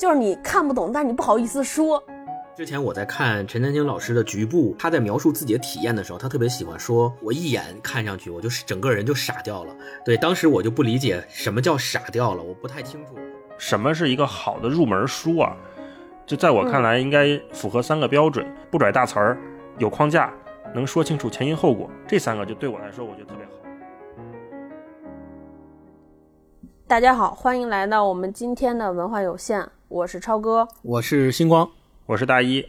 [0.00, 2.02] 就是你看不懂，但是你不好意思说。
[2.56, 13.14] 之前我在看陈丹青老师的《局部》，他在描述自己的体验的时候，他特别喜欢说：“我一眼看上去，我就是整个人就傻掉了。”对，当时我就不理解什么叫傻掉了，我不太清楚。
[13.58, 15.54] 什么是一个好的入门书啊？
[16.24, 19.36] 就在我看来，应该符合三个标准：不拽大词儿，
[19.76, 20.32] 有框架，
[20.74, 21.90] 能说清楚前因后果。
[22.08, 23.52] 这三个就对我来说，我觉得特别好。
[26.90, 31.70] 大家好，欢迎来到我们今天的文化有限，我是超哥，我是星光。
[32.04, 32.68] 我是大一，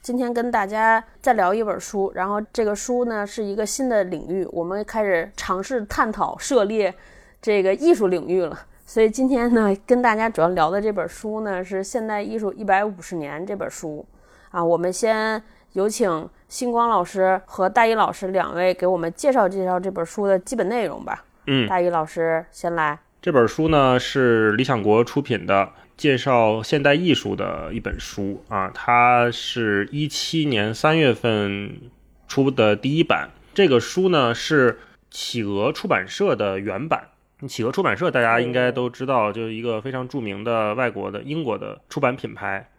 [0.00, 6.92] 今天跟大家再聊一本书，然后这个书呢是一个新的领域，我们开始尝试探讨涉猎
[7.40, 8.58] 这个艺术领域了。
[8.84, 14.04] 所以今天呢，跟大家主要聊的这本书呢是《现代艺术一百五十年》这本书
[14.50, 14.64] 啊。
[14.64, 15.40] 我们先
[15.74, 21.24] 有请星光老师和大一老师两位给我们介绍介绍这本书的基本内容吧。
[21.46, 22.98] 嗯，大一老师先来。
[23.22, 25.72] 这本书呢是理想国出品的。
[25.94, 31.78] 介绍现代艺术的一本书啊，它是一七年三月份
[32.26, 33.28] 出的第一版。
[33.52, 34.78] 这个书呢是
[35.10, 37.08] 企鹅出版社的原版。
[37.46, 42.70] 企鹅出版社大家应该都知道，就是一个非常著名的外国的英国的出版品牌。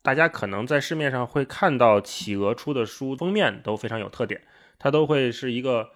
[0.00, 4.40] 大家可能在市面上会看到企鹅出的书封面都非常有特点，
[4.78, 5.90] 它都会是一个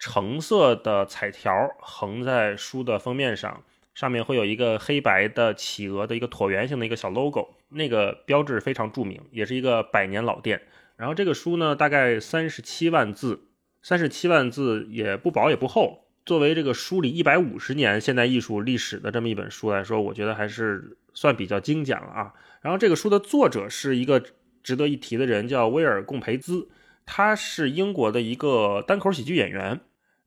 [0.00, 3.62] 橙色的彩条横在书的封面上。
[3.92, 10.62] 上面会有一个黑白的企鹅的一个椭圆形的一个小 logo，那个标志非常著名，也是一个百年老店。
[10.96, 13.48] 然后这个书呢，大概三十七万字，
[13.82, 16.06] 三十七万字也不薄也不厚。
[16.24, 22.32] 作为这个书里一百五十年现代艺术历史的这么一本书来说，我觉得还是算比较精简了啊。
[22.62, 24.22] 然后这个书的作者是一个
[24.62, 26.70] 值得一提的人，叫威尔贡培兹，
[27.04, 29.80] 他是英国的一个单口喜剧演员。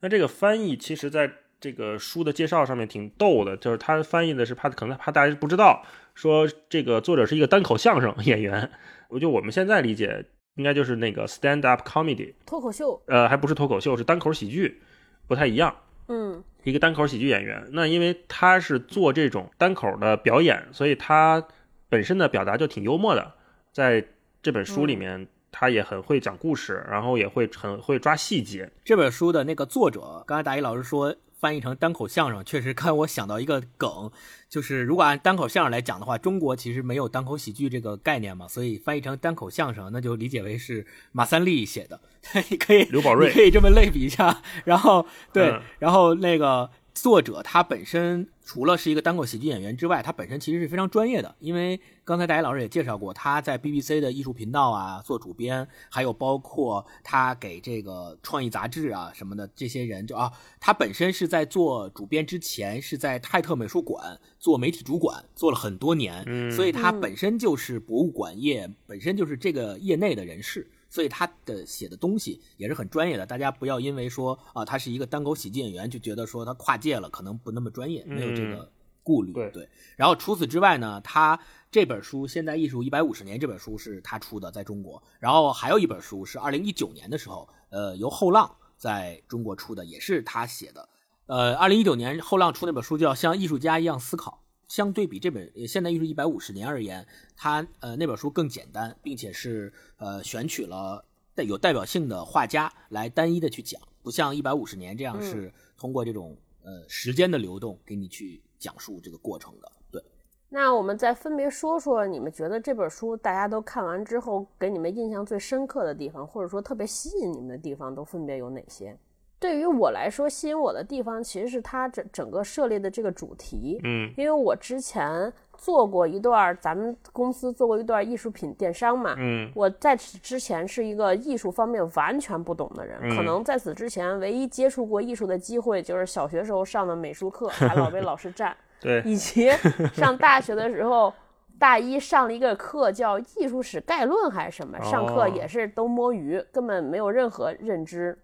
[0.04, 5.82] 那这个翻译其实，在这个书的介绍上面挺逗的，就是他翻译的是怕可能怕大家不知道，
[6.14, 8.70] 说这个作者是一个单口相声演员。
[9.08, 14.81] 我就我们现在理解应该就是那个 stand up comedy 脱口秀，呃，还不是脱口秀，是单口喜剧，
[15.25, 15.74] 不太一样。
[16.09, 21.47] 嗯，一个单口喜剧演员，那因为他是做这种单口的表演，所以他
[21.88, 23.36] 本身的表达就挺幽默的。
[23.72, 24.06] 在
[24.42, 28.69] 这本书里面，他也很会讲故事，然后也会很会抓细节。
[28.84, 31.16] 这本书的那个作者，刚才大一老师说。
[31.44, 34.09] 翻译成单口相声，确实看我想到一个梗，
[34.47, 42.00] 就是如果按单口相声来讲的话，中国其实没有单口喜剧这个概念嘛，所以翻译成单口相声，那就理解为是马三立写的，
[42.50, 46.69] 你可以刘宝瑞可以这么类比一下， 然后对，然后那个。
[46.94, 51.36] 作者他本身除了是一个单口喜剧演员之外，他本身其实是非常专业的。
[51.40, 70.70] 因为刚才大家老师也介绍过，他在 BBC 的艺术频道啊做主编，还有包括他给这个创意杂志啊什么的这些人，就啊，他本身是在做主编之前是在泰特美术馆做媒体主管，做了很多年，所以他本身就是博物馆业，本身就是这个业内的人士。
[70.94, 78.72] 所以他的写的东西也是很专业的，大家不要因为说啊他是一个单口喜剧演员就觉得说他跨界了，可能不那么专业，没有这个
[79.02, 79.34] 顾虑。
[79.50, 81.40] 对，然后除此之外呢，他
[81.72, 85.02] 这本书《现代艺术一百五十年》这本书是他出的，在中国。
[85.20, 90.88] 然后还有一本书是二零一九年的时候，呃，由后浪在中国出的，也是他写的。
[91.25, 94.42] 呃，二零一九年后浪出那本书叫《像艺术家一样思考》。
[94.73, 97.06] 相对比这本《现代艺术一百五十年》而言，
[97.38, 109.72] 它呃那本书更简单，并且是呃选取了带有代表性的画家来单一的去讲，不像一百五十年这样是通过这种呃时间的流动给你去讲述这个过程的。
[109.91, 110.03] 对，
[110.50, 118.97] 那我们再分别说说，你们觉得这本书大家都看完之后，给你们印象最深刻的地方，或者说特别吸引你们的地方，都分别有哪些？
[119.44, 123.78] 对于我来说，吸引我的地方其实是它整整个涉猎的这个主题。
[123.84, 129.14] 嗯，因为我之前做过一段，咱们公司做过一段艺术品电商嘛。
[129.18, 138.56] 嗯，我在此之前是一个艺术方面完全不懂的人，可能在此之前唯一接触过艺术的机会就是小学时候上的美术课，还老被老师占。
[138.80, 139.52] 对，以及
[139.94, 141.13] 上大学的时候，
[141.60, 148.18] 大一上了一个课叫《艺术史概论》还是什么，上课也是都摸鱼，根本没有任何认知。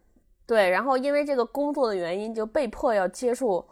[0.50, 3.64] 对，然后因为这个工作的原因，就被迫要接触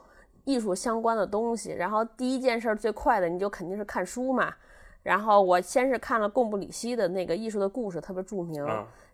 [0.44, 1.72] 艺术相关的东西。
[1.72, 4.54] 然后第一件事最快的，你就肯定是看书嘛。
[5.02, 8.64] 然后我先是看了贡布里希的那个艺术的故事，特别著名。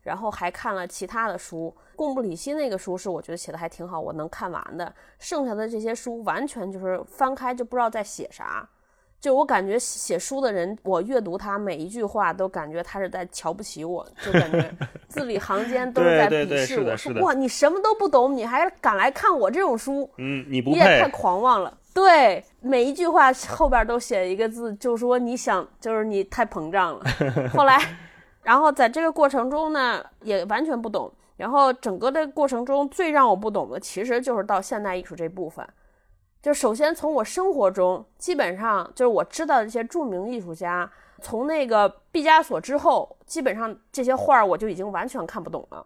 [0.02, 1.74] 然后还看了其他的书。
[1.96, 4.94] 贡布里希那个书是我觉得写的还挺好，我能看完的。
[5.18, 8.68] 剩下的这些书完全就是翻开就不知道在写啥。
[9.24, 14.70] 就我感觉写书的人，我阅读他每一句话都感觉他是在瞧不起我，就感觉
[15.08, 16.98] 字里行间都是在鄙视我。
[16.98, 20.10] 说哇，你什么都不懂，你还敢来看我这种书？
[20.18, 21.78] 嗯，你不你也太狂妄了。
[21.94, 27.06] 对，每一句话后边都写一个字，就说你想，就是你太膨胀了。
[27.56, 27.80] 后来，
[28.42, 31.10] 然后在这个过程中呢，也完全不懂。
[31.38, 35.66] 然后整个的过程中，最让我不懂的，其实就是到现代艺术这部分。
[36.44, 40.92] 就首先从我生活中，基本上就是我知道的这些著名艺术家，
[41.22, 45.86] 从那个毕加索之后，基本上这些画我就已经完全看不懂了。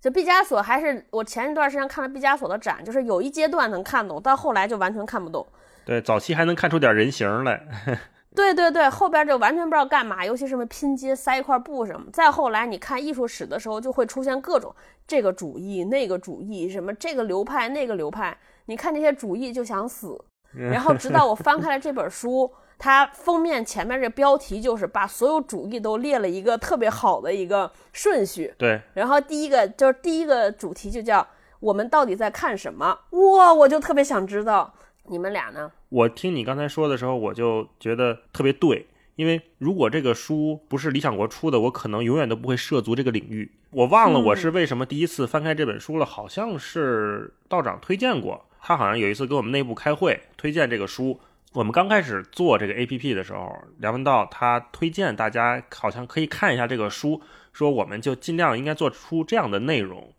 [0.00, 5.44] 就毕加索还是我前一段时间看了毕加索的展，就是有一阶段能看懂，到后来就完全看不懂。
[5.84, 7.66] 对，早期还能看出点人形来。
[8.32, 12.06] 对对对，后边就完全不知道干嘛，尤其什么拼接、塞一块布什么。
[12.12, 14.72] 再后来你看艺术史的时候，就会出现各种
[15.04, 18.38] 这个主义、那个主义，什么这个流派、那个流派。
[18.66, 20.22] 你看这些主义就想死，
[20.52, 28.52] 然后直到我 翻开了这本书，它封面前面这标题就是把所有主义都列了一个特别好的一个顺序。
[28.58, 31.26] 对，然后第一个就是第一个主题就叫
[31.60, 32.98] 我们到底在看什么？
[33.10, 34.74] 哇，我就特别想知道
[35.06, 35.70] 你们俩呢。
[35.88, 43.52] 我听你刚才说的时候，我就觉得特别对，因为如果这个书不是理想国出的，我可能永远都不会涉足这个领域。
[43.70, 48.45] 我忘了我是为什么第一次翻开这本书了，好像是道长推荐过。
[48.66, 51.20] 他好像有一次跟我们内部开会推荐这个书，
[51.52, 57.22] 我们刚开始做这个 A P P 的时候，梁文道他推荐大家好像可以看一下这个书，
[57.52, 60.12] 说我们就尽量应该做出这样的内容。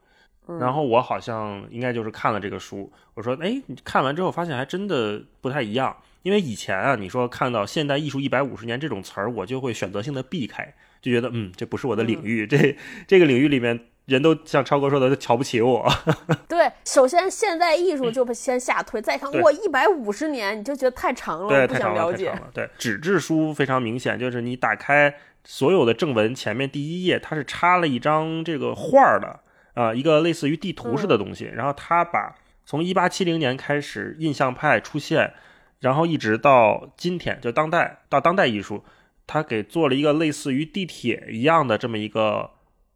[0.62, 13.88] 然后我好像应该就是看了这个书，我说哎，看完之后发现还真的不太一样，因为以前啊，你说看到现代艺术一百五十年这种词儿，我就会选择性的避开，就觉得嗯，这不是我的领域，这这个领域里面。
[14.08, 15.86] 人都像超哥说的，都瞧不起我。
[16.48, 22.34] 对，首先现代艺术就先下推，再看我一百五十年，你就觉得太长了，不想了解。
[22.54, 25.14] 对，纸质书非常明显，就是你打开
[25.44, 29.42] 所有的正文前面第一页，它是插了一张这个画的
[29.74, 31.52] 啊，一个类似于地图似的东西。
[31.54, 32.34] 然后他把
[32.66, 35.34] 从一八七零年开始印象派出现，
[35.82, 38.86] 然后一直到今天，就当代到当代艺术，
[39.28, 42.52] 他给做了一个类似于地铁一样的这么一个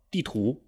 [0.09, 0.61] 地图。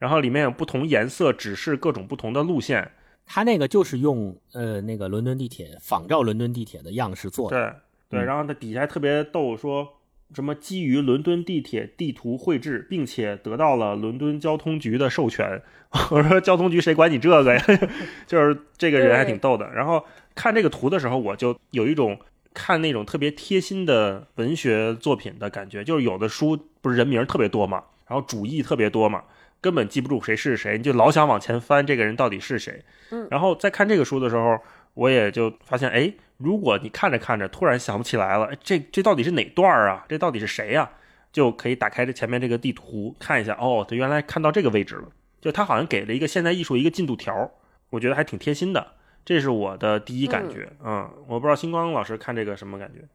[0.00, 2.90] 然后里面有不同颜色，指示各种不同的路线。
[3.26, 7.76] 它那个就是用呃那个伦敦地铁仿照伦敦地铁的样式做的。
[8.08, 9.86] 对对，然后它底下特别逗，说
[10.34, 15.62] 什么基于伦敦地铁地图绘制，并且得到了伦敦交通局的授权。
[16.10, 17.62] 我说交通局谁管你这个呀？
[18.26, 19.70] 就是这个人还挺逗的。
[19.72, 20.02] 然后
[20.34, 22.18] 看这个图的时候，我就有一种
[22.54, 25.84] 看那种特别贴心的文学作品的感觉。
[25.84, 29.22] 就是有的书不是人名特别多嘛，然后主义特别多嘛。
[29.60, 32.84] 根本记不住谁是谁，你就老想往前翻，这个人到底是谁？
[33.10, 34.58] 嗯，然后在看这个书的时候，
[34.94, 40.04] 我也就发现，哎，如果你看着看着突然想不起来了，这这到底是哪段啊？
[40.08, 40.90] 这到底是谁呀？
[41.32, 45.08] 就可以打开这前面这个地图看一下，哦，他原来看到这个位置了。
[45.40, 47.50] 就他好像给了一个现代艺术一个进度条，
[47.90, 48.94] 我觉得还挺贴心的。
[49.24, 50.72] 这是我的第一感觉。
[50.84, 53.08] 嗯，我不知道星光老师看这个什么感觉？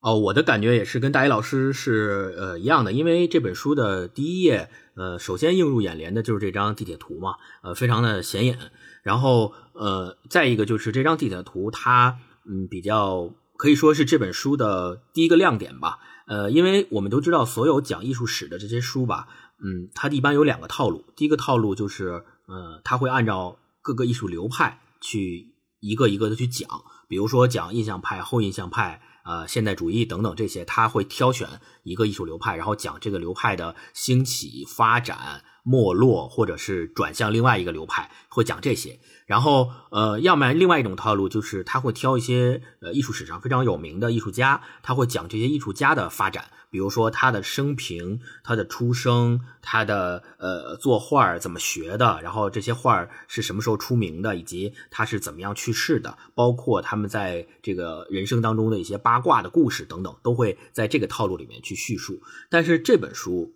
[0.00, 8.58] 哦，我的感觉也是跟大一老师是呃一样的，因为这本书的第一页，呃，首先映入眼帘的就是这张地铁图嘛，呃，非常的显眼。
[9.02, 12.18] 然后呃，再一个就是这张地铁图，它
[12.48, 15.98] 嗯比较可以说是这本书的第一个亮点吧。
[16.26, 21.04] 呃，因为我们都知道，所有讲艺术史的这些书吧，嗯，它一般有两个套路。
[21.16, 26.68] 第一个套路就是，呃，它会按照各个艺术流派去一个一个的去讲，
[27.08, 29.02] 比如说讲印象派、后印象派。
[29.24, 31.48] 呃，现代主义等等这些，他会挑选
[31.82, 39.00] 一个艺术流派，然后讲这个流派的兴起、发展、没落，或者是转向另外一个流派，会讲这些。
[39.24, 46.50] 然后，呃，要么另外一种套路就是他会挑一些呃艺术史上非常有名的艺术家，他会讲这些艺术家的发展。
[46.70, 62.20] 比如说他的生平、他的出生、他的呃作画怎么学的，然后这些画是什么时候出名的，以及他是怎么样去世的，包括他们在这个人生当中的一些八卦的故事等等，都会在这个套路里面去叙述。
[62.50, 63.54] 但是这本书。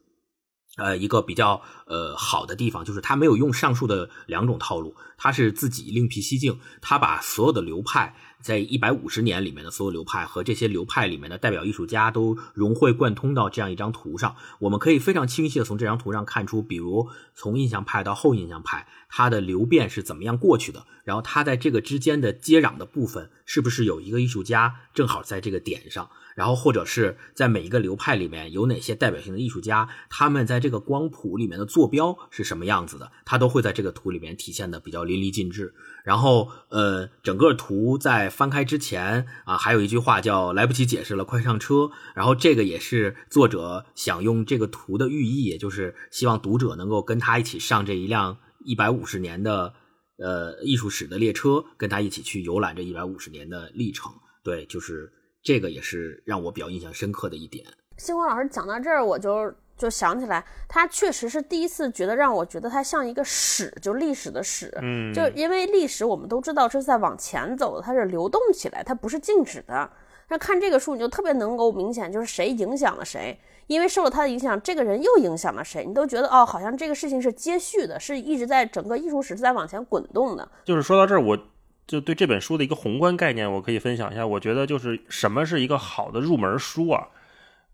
[0.79, 14.37] 呃，一个比较呃好的地方就是他没有用上述的两种套路，他是自己另辟蹊径，他把所有的流派在一百五十年里面的所有流派和这些流派里面的代表艺术家都融会贯通到这样一张图上。
[14.61, 26.09] 我们可以非常清晰的从这张图上看出，比如从印象派到后印象派，它的流变是怎么样过去的，然后它在这个之间的接壤的部分，是不是有一个艺术家正好在这个点上。
[26.35, 35.75] 然后或者是在每一个流派里面有哪些代表性的艺术家，他们在这个光谱里面的坐标是什么样子的，他都会在这个图里面体现的比较淋漓尽致。
[36.09, 41.91] 然后，呃，整个图在翻开之前啊，还有一句话叫“来不及解释了，快上车”。
[42.17, 49.75] 然后这个也是作者想用这个图的寓意，也就是希望读者能够跟他一起上这一辆一百五十年的
[50.17, 54.11] 呃艺术史的列车，跟他一起去游览这一百五十年的历程。
[54.43, 55.13] 对，就是
[55.43, 57.67] 这个也是让我比较印象深刻的一点。
[57.99, 64.77] 星光老师讲到这儿，我就就想起来，他确实是第一次觉得让我觉得他像一个史，就历史的史。
[64.83, 69.91] 嗯，就因为历史我们都知道这是在往前走的，它是流动起来，它不是静止的。
[70.31, 80.47] 那看这个书，你就特别能够明显，就是谁影响了谁，因为受了他的影响，这个人又影响了谁，你都觉得哦，好像这个事情是接续的，是一直在整个艺术史是在往前滚动的。
[80.65, 81.39] 就是说到这儿，我
[81.87, 84.27] 就对这本书的一个宏观概念，我可以分享一下。
[84.27, 87.09] 我觉得就是什么是一个好的入门书啊？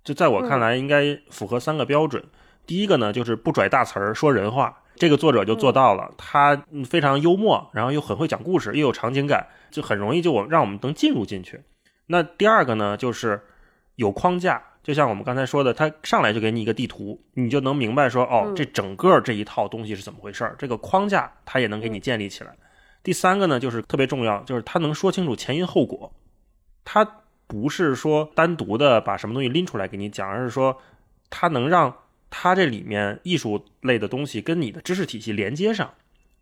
[0.05, 2.23] 就在我看来，应该符合三个标准。
[2.67, 4.83] 第一个呢，就是不拽大词儿，说人话。
[4.97, 6.55] 这个作者就做到了，他
[6.89, 11.61] 非常幽默，然后又很会讲故事，又有场景感，就很容易就我让我们能进入进去。
[12.07, 13.43] 那第二个呢，就是
[13.97, 20.55] 有框架，就像我们刚才说的，他上来就给你一个地图，你就能明白说，哦，这整个这一套东西是怎么回事儿。
[20.57, 22.55] 这个框架他也能给你建立起来。
[23.03, 26.13] 第三个呢，就是特别重要，就是他能说清楚前因后果，
[26.85, 30.77] 他不是说单独的把什么东西拎出来给你讲，而是说
[31.31, 31.95] 它能让
[32.31, 35.91] 他这里面艺术类的东西跟你的知识体系连接上。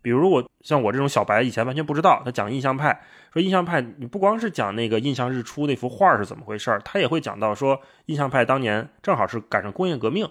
[0.01, 2.21] 比如我像我这种小白，以前完全不知道。
[2.25, 10.27] 他讲印象派，说印象派，你不光是讲那个印象日出那幅画是怎么回事儿，他也会讲到说印象派当年正好是赶上工业革命，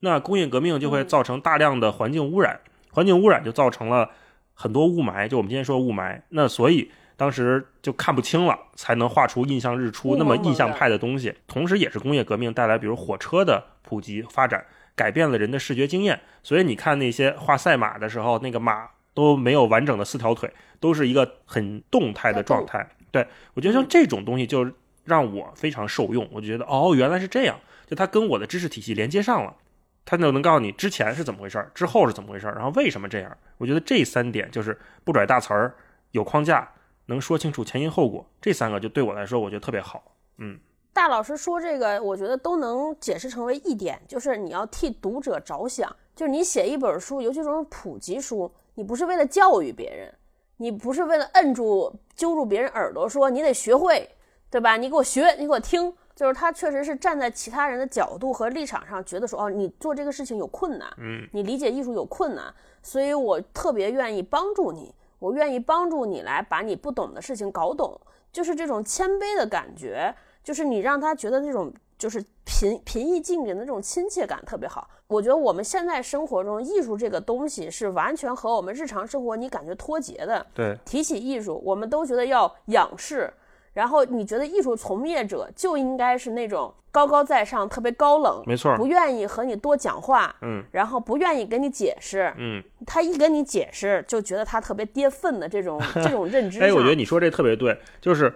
[0.00, 2.60] 那工业革命就会造成大量的环境污染，
[2.92, 4.08] 环境污染就造成了
[4.54, 6.22] 很多雾霾，就我们今天说雾霾。
[6.28, 11.34] 那所以当时就看不清了，才能画出印象日出那么印象派的东西。
[11.46, 14.64] 同时，也是工业革命带来，比如火车的普及发展，
[14.96, 16.18] 改变了人的视觉经验。
[16.42, 18.88] 所以你看那些画赛马的时候，那个马。
[19.14, 20.48] 都没有完整的四条腿，
[20.78, 22.88] 都是一个很动态的状态。
[23.10, 24.70] 对我觉得像这种东西就
[25.06, 26.28] 让我非常受用。
[26.30, 29.52] 我就觉得哦，原来是这样，就它跟我的知识体系连接上了，
[30.04, 33.36] 它就能告诉你之前是怎么回事，之后是怎么回事，然后为什么这样。
[33.56, 35.74] 我觉得这三点就是不拽大词儿，
[36.12, 36.70] 有框架，
[37.08, 40.02] 能说清楚前因后果，这三个就对我来说我觉得特别好。
[40.36, 40.58] 嗯，
[40.92, 48.50] 大老师说这个，我觉得都能解释成为一点，就是你要替读者着想，就是你写一本书，尤其这种普及书。
[48.74, 50.14] 你不是为了教育别人，
[50.58, 54.08] 你不是为了摁住、揪住别人耳朵说你得学会，
[54.50, 54.76] 对吧？
[54.76, 55.92] 你给我学，你给我听。
[56.14, 68.00] 就是他确实是站在其他人的角度和立场上，觉得说哦，你做这个事情有困难，嗯，你理解艺术有困难，所以我特别愿意帮助你，我愿意帮助你来把你不懂的事情搞懂，
[68.32, 71.72] 就是这种谦卑的感觉，就是你让他觉得这种。
[71.98, 80.46] 就是平平易近人的这种亲切感特别好，我觉得我们现在生活中艺术这个东西是完全和我们日常生活你感觉脱节的。
[80.54, 83.28] 对，提起艺术，我们都觉得要仰视，
[83.78, 96.60] 然后你觉得艺术从业者就应该是那种高高在上、特别高冷，没错，不愿意和你多讲话，嗯，然后不愿意跟你解释，嗯，他一跟你解释就觉得他特别跌份的这种 这种认知。
[96.60, 98.34] 哎，我觉得你说这特别对，就是。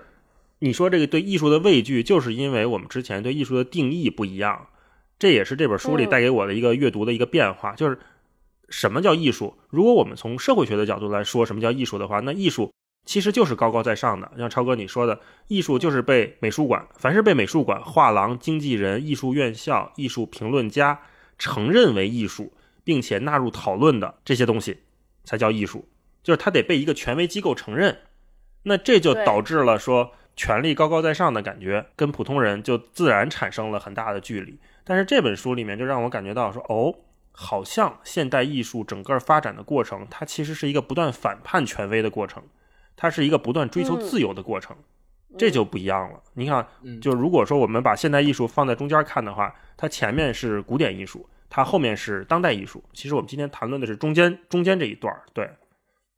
[0.64, 4.68] 你说这个对艺术的畏惧，就是因为我们之前对艺术的定义不一样，
[5.18, 7.72] 这也是这本书里带给我的一个阅读的一个变化。
[7.74, 7.98] 就是
[8.68, 9.54] 什么叫艺术？
[9.70, 12.72] 如果我们从社会学的角度来说，什么叫艺术的话，那艺术
[13.04, 14.30] 其实就是高高在上的。
[14.36, 21.00] 像超哥你说的，艺术就是被美术馆，凡是被美术馆、画廊、经纪人、艺术院校、艺术评论家
[21.38, 22.52] 承认为艺术，
[22.84, 24.80] 并且纳入讨论的这些东西，
[25.24, 25.88] 才叫艺术。
[26.22, 27.98] 就是它得被一个权威机构承认，
[28.62, 30.12] 那这就导致了说。
[30.34, 34.58] 权力高高在上的感觉，跟普通人就自然产生了很大的距离。
[34.82, 36.94] 但是这本书里面就让我感觉到说，哦，
[37.32, 42.42] 好像现代艺术整个发展的过程，它其实是一个不断反叛权威的过程，
[43.02, 44.76] 它是一个不断追求自由的过程，
[45.36, 46.22] 这就不一样了。
[46.34, 46.64] 你看，
[47.00, 52.80] 就如果说我们把现代艺术放在中间看的话，它前面是古典艺术，它后面是当代艺术。
[52.92, 55.50] 其实我们今天谈论的是中间中间这一段儿，对。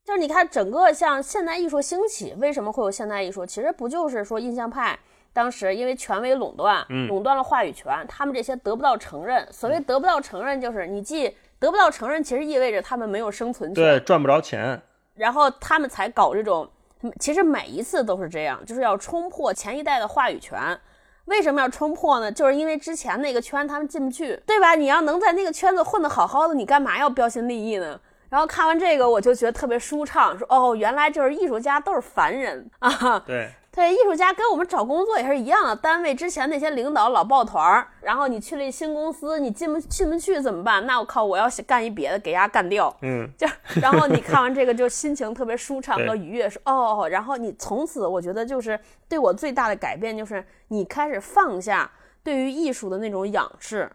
[0.05, 3.47] 就是你看，整个像现代艺术兴起，为什么会有现代艺术？
[3.47, 4.99] 其实不就是说印象派
[5.33, 9.51] 当时因为权威垄断，垄断了话语权，他们这些得不到承认。
[9.51, 14.83] 所谓得不到承认，就是你既得不到承认，其实意味着他们没有生存权，对，赚不着钱。
[15.15, 16.69] 然后他们才搞这种，
[17.19, 20.79] 其实每一次都是这样，就是要冲破前一代的话语权。
[21.27, 22.31] 为什么要冲破呢？
[22.31, 24.75] 就是因为之前那个圈他们进不去，对吧？
[24.75, 27.99] 你要能在那个圈子混得好好的，你干嘛要标新立异呢？
[28.29, 33.19] 然后看完这个，我就觉得特别舒畅，说哦，原来就是艺术家都是凡人啊。
[33.21, 35.75] 对对，艺术家跟我们找工作也是一样的。
[35.75, 40.87] 单位之前那些领导老抱团儿，然后你去了一新公司，你进不进不去怎么办？
[40.87, 42.95] 那我靠，我要干一别的，给人家干掉。
[43.03, 43.49] 嗯，就
[43.81, 48.79] 然后你看完这个，就心情特别舒畅和愉悦，说哦，然后你从此我觉得就是
[49.09, 51.91] 对我最大的改变就是你开始放下
[52.23, 53.91] 对于艺术的那种仰视，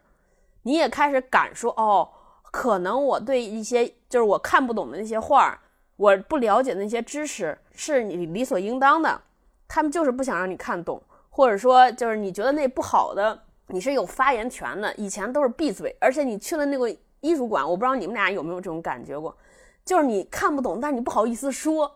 [0.64, 2.10] 你也开始敢说哦。
[2.52, 5.60] 可能我对一些就是我看不懂的那些画儿，
[5.98, 9.22] 我不了解那些知识是你理所应当的，
[9.70, 14.94] 他们就是不想让你看懂，或者说就是你觉得那不好的，你是有发言权的。
[14.96, 19.38] 以前都是闭嘴，而且你去了那个艺术馆，我不知道你们俩有没有这种感觉过，
[19.86, 21.90] 就是你看不懂，但是你不好意思说，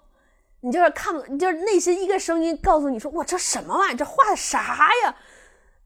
[0.61, 3.97] 你就是看，就是内心一个声音告诉你说：“我这什么玩意儿？
[3.97, 5.15] 这画的啥呀？”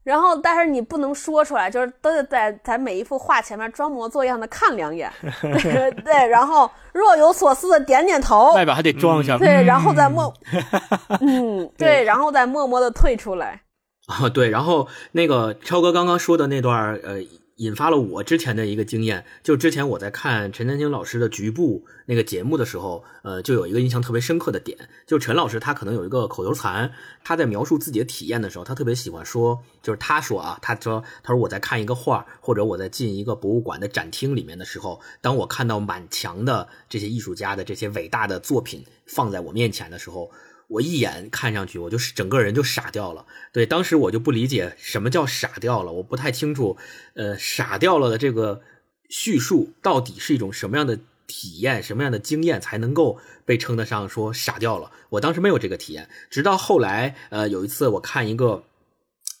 [0.08, 5.12] 然后，但是你不能说出来，就是都得在在每一幅画前面装模作样的看两眼，
[6.02, 10.32] 对，然后若有所思的点点头，外表还得装一下，对，然后再默，
[11.20, 13.60] 嗯，对，然后再默默的退出来。
[14.06, 17.18] 啊，对，然后那个超哥刚刚说的那段，呃。
[17.58, 26.92] 引发了我之前的一个经验，就之前我在看陈丹青老师的局部那个节目的时候，呃，就有一个印象特别深刻的点，就陈老师他可能有一个口头禅，
[27.24, 40.30] 他在描述自己的体验的时候，他特别喜欢说，就是他说啊，他说他说我在看一个画，或者我在进一个博物馆的展厅里面的时候，当我看到满墙的这些艺术家的这些伟大的作品放在我面前的时候。
[40.68, 43.24] 我一眼看上去，我就是整个人就傻掉了。
[43.52, 46.76] 对，当时我就不理解什么叫傻掉了，我不太清楚，
[47.14, 48.60] 呃，傻掉了的这个
[49.08, 54.92] 叙述到底是一种什么样的体验，什么样的经验才能够被称得上说傻掉了？
[55.08, 58.62] 我当时没有这个体验，直到后来，呃，有一次我看一个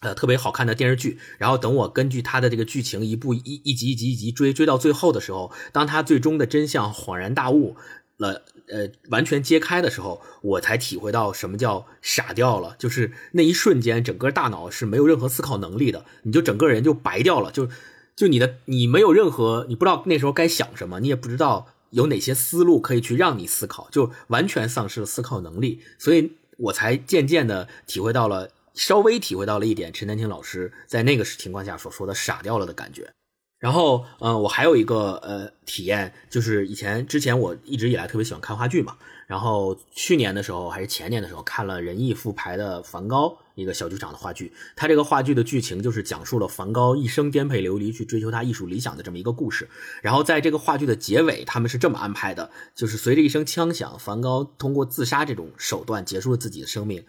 [0.00, 7.76] 呃特别好看的电视剧，然后等我根据它的这个剧情一步一一集一集一集追追到最后的时候，当他最终的真相恍然大悟。
[8.18, 12.76] 了，呃，完全揭开的时候，我才体会到什么叫傻掉了。
[12.78, 17.50] 就是那一瞬间，整个大脑是没有任何思考能力的，你就整个人就白掉了。
[17.50, 17.68] 就，
[18.14, 25.80] 就你的，你没有任何，你不知道那时候该想什么，你也不知道有哪些思路可以去让你思考，就完全丧失了思考能力。
[25.98, 33.12] 所以我才渐渐的体会到了，稍微体会到了一点陈丹青老师在那个情况下所说的傻掉了的感觉。
[33.58, 38.96] 然后，嗯，我还有一个呃体验，就是以前之前我一直以来特别喜欢看话剧嘛。
[39.26, 44.52] 然后去年的时候还是前年的时候，看了仁义复排的梵高一个小剧场的话剧。
[44.76, 49.68] 他这个话剧的剧情就是讲述了梵高一生颠沛流离去追求他艺术理想的这么一个故事。
[50.02, 57.04] 然后在这个话剧的结尾，他们是这么安排的：就是随着一声枪响，梵高通过自杀这种手段结束了自己的生命。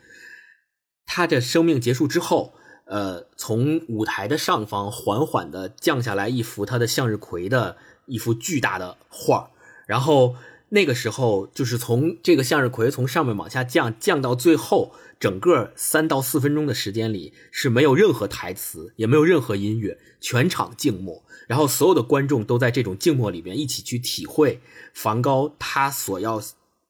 [1.05, 2.55] 他的生命结束之后。
[2.89, 9.51] 呃，从舞台的上方缓缓的降下来一幅他的向日葵的一幅巨大的画，
[9.85, 10.35] 然后
[10.69, 24.61] 那个时候就是从这个向日葵从上面往下降，降到最后，整个三到四分钟的时间里是没有任何台词，也没有任何音乐，全场静默，然后所有的观众都在这种静默里边一起去体会
[24.95, 26.41] 梵高他所要。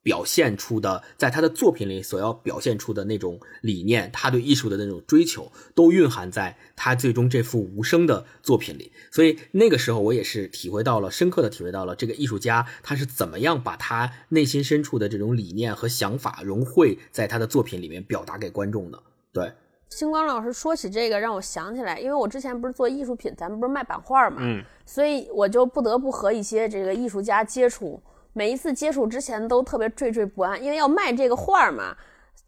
[0.09, 8.91] 表现出的，在他的作品里所要表现出的那种理念，他对艺术的那种追求，都蕴含在他最终这幅无声的作品里。
[9.11, 18.99] 所以那个时候，我也是体会到了，深刻的体会到了这个艺术家他是怎么样把他内心深处的这种理念和想法融汇在他的作品里面表达给观众的。
[19.31, 19.53] 对，
[19.89, 28.01] 星光老师说起这个，让我想起来，因为我之前不是做艺术品，咱们不是卖版画嘛，嗯，所以我就不得不和一些这个艺术家接触。
[28.33, 31.95] 每一次接触之前都特别惴惴不安，因为要卖这个画嘛，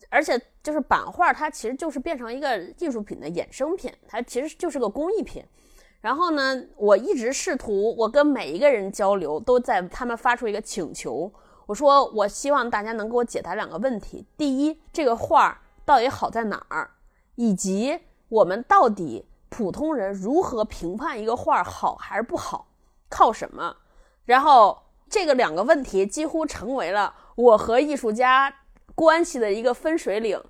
[0.09, 5.43] 而且就是版画，它其实就是变成一个艺术品的衍生品，它其实就是个工艺品。
[5.99, 11.31] 然后呢，我一直试图，我跟每一个人交流，都在他们发出一个请求，
[11.65, 16.91] 我说我希望大家能给我解答两个问题：第一，这个画到底好在哪儿？
[17.35, 22.67] 以及我们到底普通人如何评判一个画好还是不好？
[23.09, 23.75] 靠什么？
[24.25, 24.77] 然后。
[25.11, 28.51] 这个两个问题几乎成为了我和艺术家
[28.95, 30.41] 关系的一个分水岭，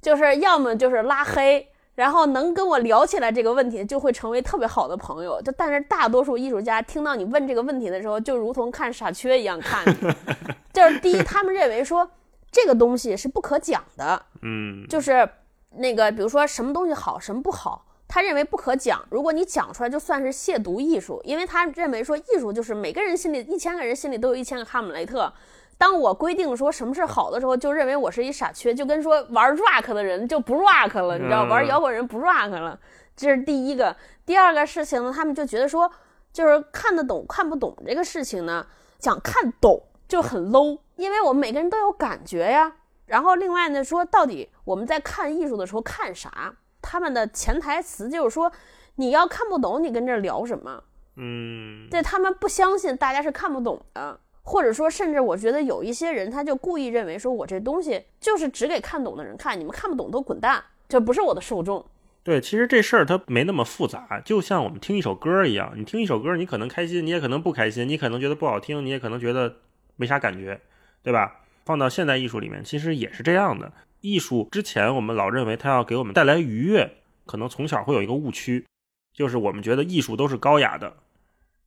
[0.00, 5.42] 就是要么就是拉黑，然后能跟我聊起来这个问题，就会成为特别好的朋友。
[5.42, 10.14] 就但是大多数艺术家听到你问这个问题的时候，就如同看傻缺一样看你。
[10.72, 12.08] 就是第一，他们认为说
[12.52, 15.28] 这个东西是不可讲的，嗯，就是
[15.70, 17.84] 那个比如说什么东西好，什么不好。
[18.14, 25.32] 他认为不可讲，如果你讲出来，就算是亵渎艺术，因为他认为说艺术就是每个人心里一千个人心里都有一千个哈姆雷特。
[25.76, 32.78] 当我规定说什么是好的时候，就认为我是一傻缺，就跟说玩 rock 的人就不 rock 了，你知道，玩摇滚人不 rock 了，
[33.16, 33.96] 这是第一个。
[34.24, 35.90] 第二个事情呢，他们就觉得说，
[36.32, 38.64] 就是看得懂看不懂这个事情呢，
[39.00, 42.76] 讲看懂就很 low，因为我们每个人都有感觉呀。
[43.06, 46.54] 然后另外呢，说到底我们在看艺术的时候看啥？
[46.84, 48.52] 他们的潜台词就是说，
[48.96, 50.84] 你要看不懂，你跟这聊什么？
[51.16, 61.84] 嗯，对他们不相信大家是看不懂的，或者说，甚至我觉得有一些人，他就故意认为说，我这东西就是只给看懂的人看，你们看不懂都滚蛋，这不是我的受众。
[62.22, 69.56] 对，其实这事儿它没那么复杂，就像我们听一首歌一样，你听一首歌，你可能开心，你也可能不开心，你可能觉得不好听，你也可能觉得
[69.96, 70.60] 没啥感觉。
[71.02, 71.42] 对吧？
[71.66, 73.70] 放到现代艺术里面，其实也是这样的。
[74.04, 78.66] 艺术之前我们老认为它要给我们带来愉悦，可能从小会有一个误区，
[79.14, 80.92] 就是我们觉得艺术都是高雅的，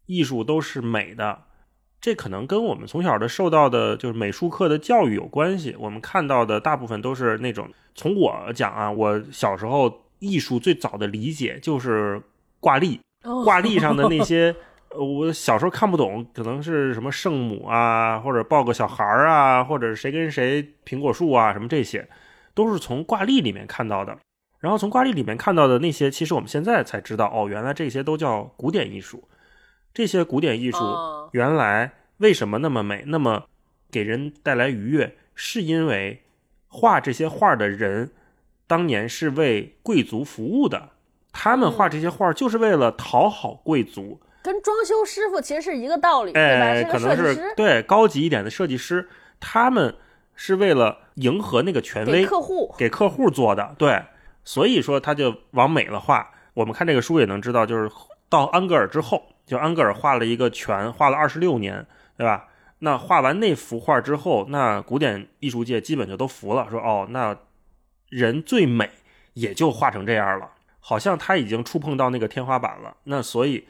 [0.05, 1.45] 艺术都是美的。
[1.99, 5.75] 这可能跟我们从小的受到的就是美术课的教育有关系。
[5.79, 12.21] 我们看到的大部分都是那种，从我讲啊，我小时候艺术最早的理解就是
[12.59, 12.99] 挂历，
[13.43, 14.55] 挂历上的那些，
[14.95, 22.07] 我小时候看不懂，可能是什么圣母啊，或者抱个小孩儿啊，或者谁跟谁苹果树啊，什么这些，
[22.57, 24.17] 都是从挂历里面看到的。
[24.59, 29.23] 然后从挂历里面看到的那些，其实我们现在才知道，哦，原来这些都叫古典艺术。
[29.93, 30.79] 这些古典艺术
[31.31, 33.43] 原来为什么那么美，那么
[33.91, 35.15] 给人带来愉悦？
[35.35, 36.23] 是因为
[36.67, 38.09] 画这些画的人
[38.65, 40.89] 当年是为贵族服务的，
[41.31, 44.19] 他们画这些画就是为了讨好贵族。
[44.41, 46.91] 跟装修师傅其实是一个道理，哎，对吧？
[46.91, 49.07] 可能是对高级一点的设计师，
[49.39, 49.93] 他们
[50.37, 53.75] 是为了迎合那个权威，给客户给客户做的。
[53.77, 54.01] 对，
[54.45, 56.31] 所以说他就往美了画。
[56.53, 57.91] 我们看这个书也能知道，就是
[58.29, 59.21] 到安格尔之后。
[59.45, 62.49] 就安格尔画了一个全，画了二十六年，对吧？
[62.79, 67.33] 那画完那幅画之后，那古典艺术界基本就都服了，说哦，那
[68.09, 68.89] 人最美
[69.35, 72.97] 也就画成这样了，好像他已经触碰到那个天花板了。
[73.05, 73.65] 那所以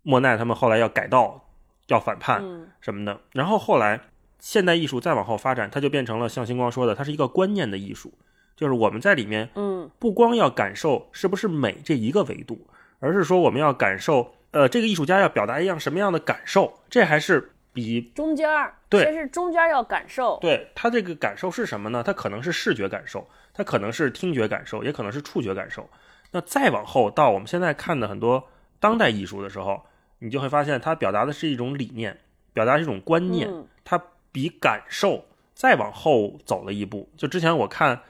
[0.00, 1.44] 莫奈他们后来要改道，
[1.88, 2.42] 要反叛
[2.80, 3.20] 什么的。
[3.32, 4.00] 然后后来
[4.42, 8.12] 现代艺术再往后发展，它就变成了像星光说的，它是一个观念的艺术，
[8.56, 12.66] 就是我们在里面，嗯，不光要感受是不是美这一个维度，
[12.98, 14.34] 而是说我们要感受。
[14.50, 16.80] 呃，这个艺术家要表达一样什么样的感受？
[16.90, 20.38] 这还是比中间儿，对，这是中间要感受。
[20.42, 22.02] 对他这个感受是什么呢？
[22.02, 25.88] 他可能是视觉感受，他可能是听觉感受，也可能是触觉感受。
[26.32, 28.44] 那再往后到我们现在看的很多
[28.78, 29.82] 当代艺术的时候，
[30.18, 32.18] 你就会发现，它表达的是一种理念，
[32.52, 33.71] 表达是一种观念，它
[34.32, 37.08] 比感受再往后走了一步。
[37.16, 38.00] 就之前我看，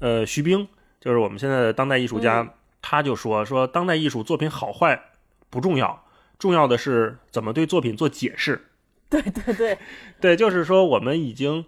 [0.00, 0.66] 呃，徐冰，
[1.00, 5.10] 就是我们现在的当代艺术家，他就说说当代艺术作品好坏。
[5.50, 6.06] 不重要，
[6.38, 8.68] 重要的是怎么对作品做解释。
[9.10, 9.78] 对对对，
[10.18, 11.66] 对，就是说我们已经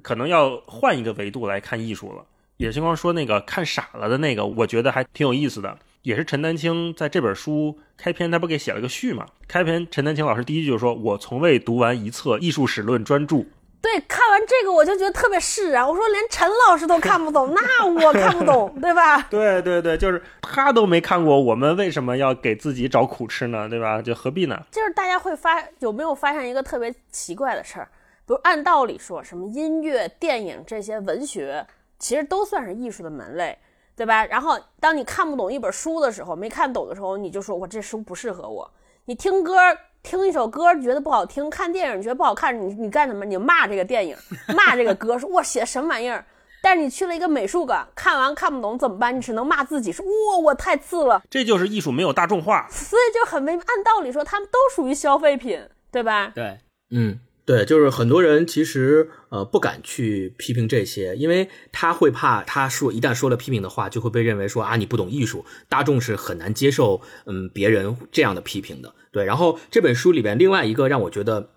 [0.00, 2.24] 可能要换一个维度来看艺术了。
[2.56, 9.26] 野星光说那个看傻了的那个，我觉得还挺有意思的，也是陈丹青在这本书开篇，他不给写了个序嘛？
[9.46, 13.44] 开篇陈丹青老师第一句就说：“我从未读完一册艺术史论专著。”
[13.80, 15.88] 对，看完这个我就觉得特别释然。
[15.88, 19.22] 我说连陈老师都看不懂， 那我看不懂，对吧？
[19.30, 23.68] 对对对，就是他都没看过，我们为什么要给自己找苦吃呢？
[23.68, 24.02] 对吧？
[24.02, 24.60] 就何必呢？
[24.72, 27.88] 就是大家会发有没有发现一个特别奇怪的事儿？
[28.26, 31.64] 比如按道理说什么音乐、电影这些文学，
[32.00, 33.56] 其实都算是艺术的门类，
[33.98, 34.24] 对吧？
[34.24, 38.70] 然后当你看不懂一本书的时候，没看懂的时候，你就说我这书不适合我。
[39.04, 39.54] 你听歌。
[40.00, 43.24] 听一首歌觉得不好听，看电影觉得不好看，你你干什么？
[43.24, 44.16] 你骂这个电影，
[44.54, 46.24] 骂这个歌，说我写什么玩意儿？
[46.62, 49.14] 但是你去了一个美术馆，看完看不懂怎么办？
[49.14, 51.20] 你只能骂自己，说哇我太次了。
[51.28, 56.30] 这就是艺术没有大众化，所以就很没按道理说，他们都属于消费品，对吧？
[56.32, 56.58] 对，
[56.90, 57.18] 嗯。
[57.48, 68.94] 对，就是很多人其实呃不敢去批评这些，因为他会怕他说一旦说了批评的话，就会被认为说啊你不懂艺术，大众是很难接受嗯别人这样的批评的。
[69.12, 71.48] 对，然后这本书里边另外一个让我觉得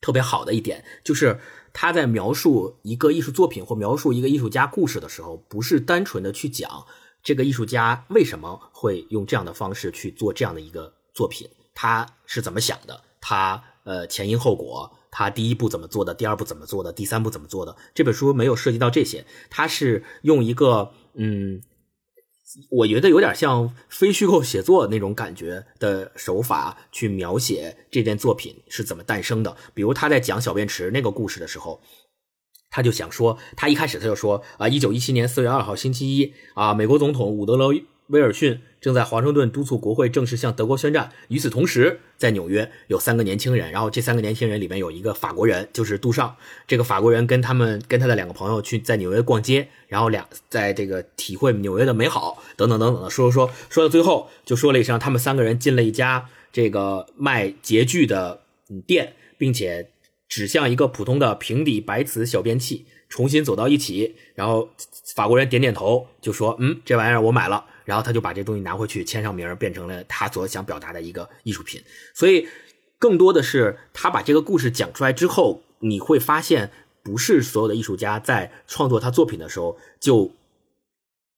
[0.00, 1.40] 特别好的一点，就是
[1.72, 6.70] 他在描述一个艺术作品或描述一个艺术家故事的时候，不是单纯的去讲
[7.24, 14.92] 这个艺术家为什么会用这样的方式去做这样的一个作品，他是怎么想的，他呃前因后果。
[15.10, 16.14] 他第一步怎么做的？
[16.14, 16.92] 第二步怎么做的？
[16.92, 17.74] 第三步怎么做的？
[17.94, 21.62] 这本书没有涉及到这些，他是用一个嗯，
[22.70, 29.56] 我觉得有点像非虚构写作那种感觉的手法去描写这件作品是怎么诞生的。
[29.72, 31.80] 比如他在讲小便池那个故事的时候，
[32.68, 37.72] 他就想说，他一开始他就说啊，一九一七年四月二号星期一啊，美国总统伍德罗。
[38.08, 41.10] 威尔逊正在华盛顿督促国会正式向德国宣战。
[41.28, 46.34] 与此同时，在纽约有三个年轻人，然后这三个年轻人里面有一个法国人，就是杜尚。
[46.66, 58.40] 这个法国人跟他们跟他的两个朋友去在纽约逛街，然后两在这个体会纽约的美好，等等等等的说说说，说到最后就说了一声，他们三个人进了一家这个卖洁具的
[58.86, 59.90] 店，并且
[60.28, 64.70] 指向一个普通的平底白瓷小便器，重新走到一起，然后
[65.14, 71.82] 法国人点点头，就说：“嗯，这玩意儿我买了。”然后他就把这东西拿回去签上名，变成了他所想表达的一个艺术品。
[72.14, 72.46] 所以，
[72.98, 76.70] 更多的是他把这个故事讲出来之后，你会发现，
[77.02, 80.30] 不是所有的艺术家在创作他作品的时候就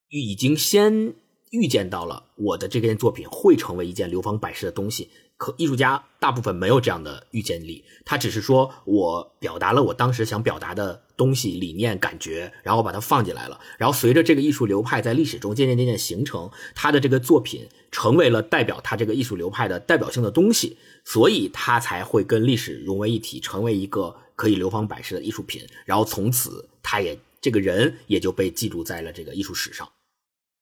[0.08, 1.14] 已经先
[1.52, 5.08] 预见到了我的这件作品会成为一件流芳百世的东西。
[5.40, 13.58] 可艺术家大部分没有这样的预见力，他只是说我表达了我当时想表达的东西、理念、感觉，然后把它放进来了。
[13.78, 20.76] 然后随着这个艺术流派在历史中渐渐渐渐形成，他的这个作品成为了代表他这个艺术流派的代表性的东西，
[21.06, 25.66] 所以他才会跟历史融为一体，成为一个可以流芳百世的艺术品。
[25.86, 29.88] 然后从此，他也这个人也就被记录在了这个艺术史上。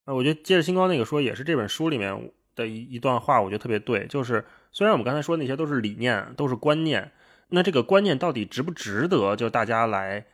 [0.06, 4.44] 那我觉得接着星光那个说，也是这本书里面的一一段话，我觉得特别对，就是。
[4.70, 7.10] 虽然我们刚才说那些都是理念，都是观念，
[7.48, 10.26] 那这个观念到底值不值得就大家来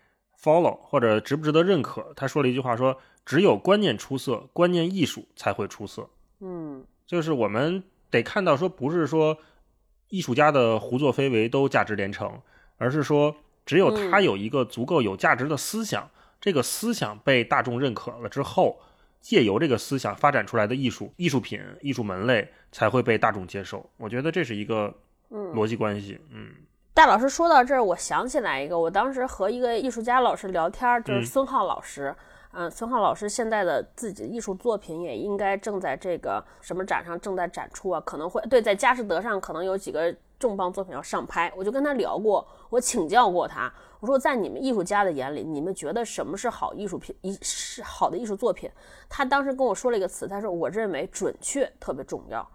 [0.42, 2.12] follow，或者值不值得认可？
[2.16, 6.10] 他说了一句话，说只有观念出色，观念艺术才会出色。
[6.40, 9.38] 嗯，就是我们得看到说，不是说
[10.08, 12.42] 艺术家的胡作非为都价值连城，
[12.76, 16.10] 而是说只有他有一个足够有价值的思想，
[16.40, 18.80] 这个思想被大众认可了之后。
[19.24, 23.88] 借由这个思想发展出来的艺术艺术品、艺术门类才会被大众接受。
[23.96, 24.94] 我觉得这是一个
[25.30, 26.20] 逻辑关系。
[26.30, 26.50] 嗯，
[26.92, 32.14] 大老师说到这儿，我想起来一个，我当时和一个艺术家老师聊天，就是孙浩老师。
[32.52, 41.52] 嗯，孙浩老师现在的自己的艺术作品也应该正在这个什么展上正在展出啊，可能会对在佳士得上可能有几个重磅作品要上拍。
[41.56, 43.72] 我就跟他聊过，我请教过他。
[44.00, 47.16] 我说，在你们艺术家的眼里，你们觉得什么是好艺术品？
[47.22, 48.70] 一是好的艺术作品。
[49.08, 52.46] 他当时跟我说了一个词，他说：“我认为准确特别重要。”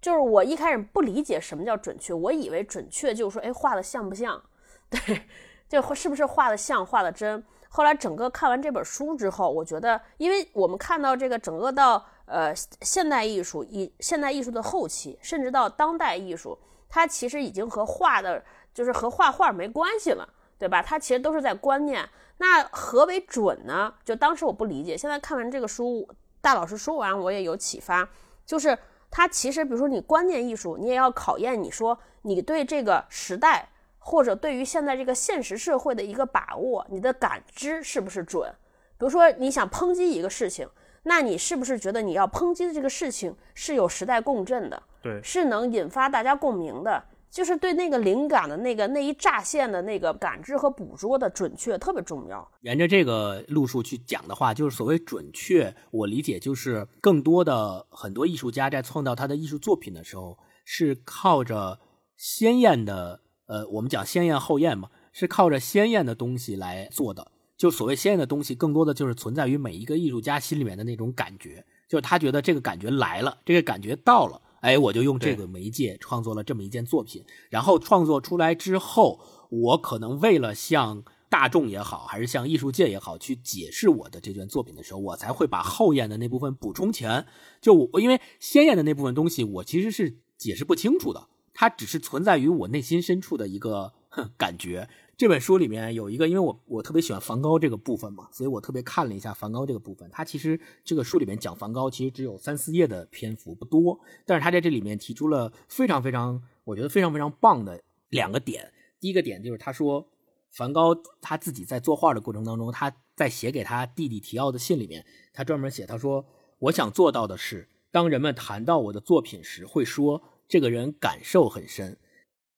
[0.00, 4.40] 就是我一开始不理解什么叫准确，我以为准确就是说，哎，画的像不像？
[4.90, 5.22] 对，
[5.68, 7.42] 就是不是画的像，画的真。
[7.70, 20.28] 后来整个看完这本书之后，我觉得，因为我们看到这个整个到呃现代艺术，以现代艺术的后期，甚至到当代艺术，它其实已经和画的，就是和画画没关系了。
[20.60, 20.82] 对吧？
[20.82, 22.08] 它其实都是在观念。
[22.38, 23.94] 那何为准呢？
[24.04, 26.08] 就当时我不理解，现在看完这个书，
[26.40, 28.08] 大老师说完，我也有启发。
[28.44, 28.76] 就是
[29.08, 33.68] 它其实，比如说你观念艺术，你也要考验你说你对这个时代
[34.00, 38.52] 或者对于现在这个现实社会的一个把握，你的感知是不是准？
[38.98, 40.68] 比如说你想抨击一个事情，
[41.04, 44.82] 那你是不是觉得你要抨击的这个事情是有时代共振的？
[45.02, 47.04] 对，是能引发大家共鸣的。
[47.30, 52.50] 就是对那个灵感的那个那一乍现的那个感知和捕捉的准确特别重要。
[52.62, 61.78] 沿着这个路数去讲的话，就是所谓准确，我理解就是更多的很多艺术家在创造他的艺术作品的时候，是靠着
[62.16, 67.30] 鲜艳的，呃，我们讲鲜艳后艳嘛，是靠着鲜艳的东西来做的。
[67.58, 74.40] 就所谓鲜艳的东西，更多的就是存在于每一个艺术家心里面的那种感觉，就是他觉得这个感觉来了，这个感觉到了。
[74.60, 87.26] 哎，我就用这个媒介创作了这么一件作品，然后创作出来之后，我可能为了向大众也好，还是向艺术界也好，去解释我的这件作品的时候，我才会把后验的那部分补充前。
[87.60, 93.92] 就我因为鲜艳的那部分东西，我其实是解释不清楚的，它只是存在于我内心深处的一个
[94.36, 94.88] 感觉。
[95.18, 100.08] 这本书里面有一个，因为我我特别喜欢梵高这个部分嘛，所以我特别看了一下梵高这个部分。
[100.12, 103.98] 他其实这个书里面讲梵高，其实只有三四页的篇幅，不多。
[104.24, 108.72] 但是他在这里面提出了非常非常，我觉得非常非常棒的两个点。
[109.00, 110.08] 第一个点就是他说，
[110.52, 116.24] 梵高他自己在作画的过程当中，他在写给他弟弟提奥的信里面，他专门写，他说
[116.60, 121.98] ：“我想做到的是，当人们谈到我的作品时，会说这个人感受很深。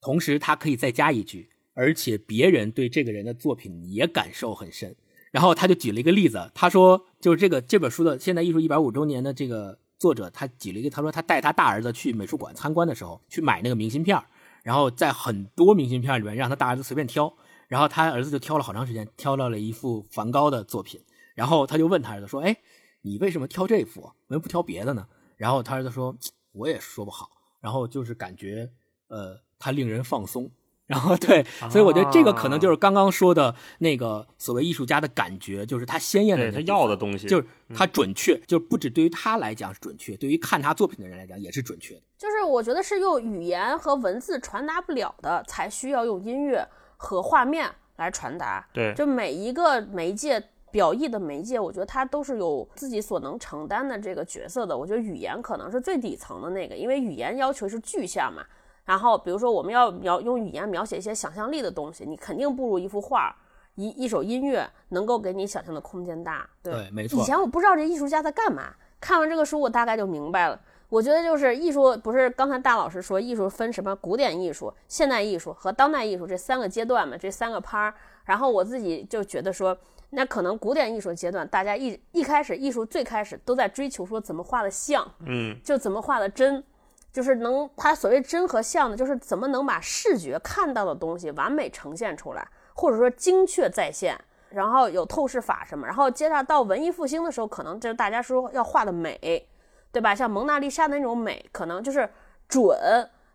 [0.03, 1.49] 同时，他可以再加一句。”
[1.81, 4.95] 而且别人对这个人的作品也感受很深，
[5.31, 14.23] 然后他就举了一个例子，他说就是这个这本书的现代艺术一百五周年的这个作者，他举了一个，他说他带他大儿子去美术馆参观的时候，去买那个明信片
[14.63, 17.35] 然后在很多明信片里面让他大儿子随便挑，
[17.67, 21.01] 然后他儿子就挑了好长时间，挑到了一幅梵高的作品，
[21.35, 22.55] 然后他就问他儿子说：“哎，
[23.01, 24.03] 你为什么挑这幅？
[24.03, 25.07] 为什么不挑别的呢？”
[25.39, 26.15] 然后他儿子说
[26.53, 28.71] ：“我也说不好，然后就是感觉
[29.09, 30.51] 呃，他令人放松。”
[30.91, 42.01] 然后对，所以我觉得这个可能就是刚刚说的那个所谓艺术家的感觉，就是他鲜艳的，他要的东西，就是他准确，就是不止对于他来讲是准确，对于看他作品的人来讲也是准确的。
[42.19, 48.67] 就是我觉得是用语言和文字传达不了的，才需要用音乐和画面来传达。
[48.73, 54.77] 对，就每一个媒介表意的媒介，我觉得它都是有自己所能承担的这个角色的。
[54.77, 58.45] 我觉得语言可能是最底层的那个，因为语言要求是具象嘛。
[58.91, 63.33] 然后，比如说，我们要描用语言描写一些想象力的东西，你肯定不如一幅画、
[63.77, 66.45] 一一首音乐能够给你想象的空间大。
[66.61, 67.21] 对，没错。
[67.21, 70.61] 以前我不知道这艺术家在干嘛，看完这个书，我大概就明白了。
[70.89, 77.95] 我觉得就是艺术，不是刚才大老师说艺术分什么古典艺术、现代艺术和当代艺术这三个阶段嘛，这三个拍儿。
[78.25, 79.79] 然后我自己就觉得说，
[80.11, 86.65] 那可能古典艺术阶段，大家一一开始艺术最开始都在追求说怎么画的像，嗯，就怎么画的真。
[87.13, 94.19] 就是能它所谓真和像的，就是怎么能把视觉看到的东西完美呈现出来，或者说精确再现，
[94.51, 99.49] 然后有透视法什么，然后接着到文艺复兴的时候，可能就是大家说要画的美，
[99.93, 100.15] 对吧？
[100.15, 102.09] 像蒙娜丽莎的那种美，可能就是
[102.49, 102.79] 准，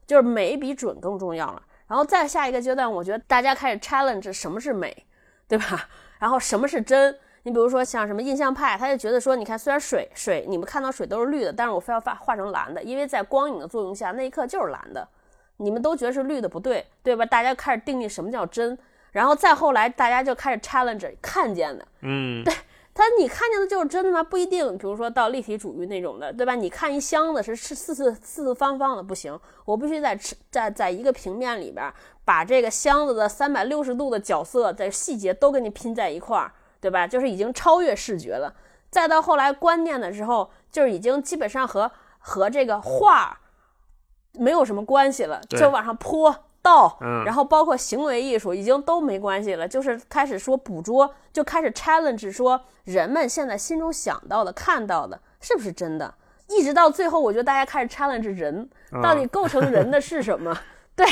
[0.08, 1.62] 就是美比准更重要了。
[1.88, 5.06] 然后再下一个阶段，我觉得大家开始 challenge 什么是美，
[5.48, 5.88] 对吧？
[6.18, 7.20] 然后什么是真？
[7.46, 15.08] 你比如说像什么印象派，他就觉得说，你看虽然水水你们看到水都是绿的，但是我非要画画成蓝的，因为在光影的作用下，那一刻就是蓝的。
[15.58, 17.24] 你们都觉得是绿的不对，对吧？
[17.24, 18.76] 大家开始定义什么叫真，
[19.12, 22.54] 然后再后来大家就开始 challenge 看见的，嗯， 对。
[22.98, 24.24] 他你看见的就是真的吗？
[24.24, 24.78] 不一定。
[24.78, 26.56] 比如说到立体主义那种的，对吧？
[26.56, 30.18] 你看一箱子是是四四四四方方的，不行，我必须在
[30.50, 36.54] 在在一个平面里边把这个箱子的三百六十度的角色在细节都给你拼在一块儿，
[36.86, 37.08] 对吧？
[37.08, 38.54] 就是已经超越视觉了。
[38.92, 43.40] 再到后来观念的时候，就是已经基本上和和这个画
[44.34, 46.44] 没有什么关系了，就往上泼。
[46.62, 56.12] 倒，然后包括行为艺术已经都没关系了，就是开始说捕捉，就开始 challenge 说人们现在心中想到的、看到的是不是真的，
[56.48, 58.68] 一直到最后，我觉得大家开始 challenge 人
[59.04, 60.58] 到底构成人的是什么？
[60.96, 61.06] 对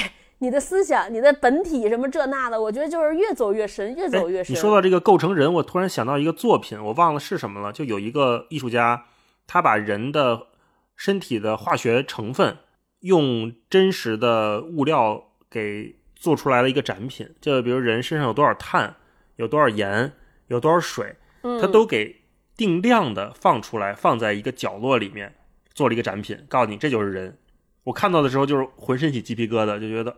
[0.44, 4.54] 你的思想、你的本体什么这那的，我觉得就是越走越深，越走越深。
[4.54, 9.06] 你说到这个构成人，我突然想到一个作品，我忘了是什么了，就有一个艺术家，
[9.48, 10.48] 他把人的
[10.96, 12.58] 身体的化学成分
[13.00, 15.30] 用真实的物料。
[15.54, 18.96] 给做出来了一个展品，就比如人身上有多少碳，
[19.36, 20.12] 有多少盐，
[20.48, 21.16] 有多少水，
[21.62, 22.24] 他都给
[22.58, 25.36] 定量的放出来，放在一个角落里面
[25.76, 27.38] 做了一个展品，告诉你这就是人。
[27.84, 30.18] 我看到的时候就是浑身起鸡皮疙瘩，就觉得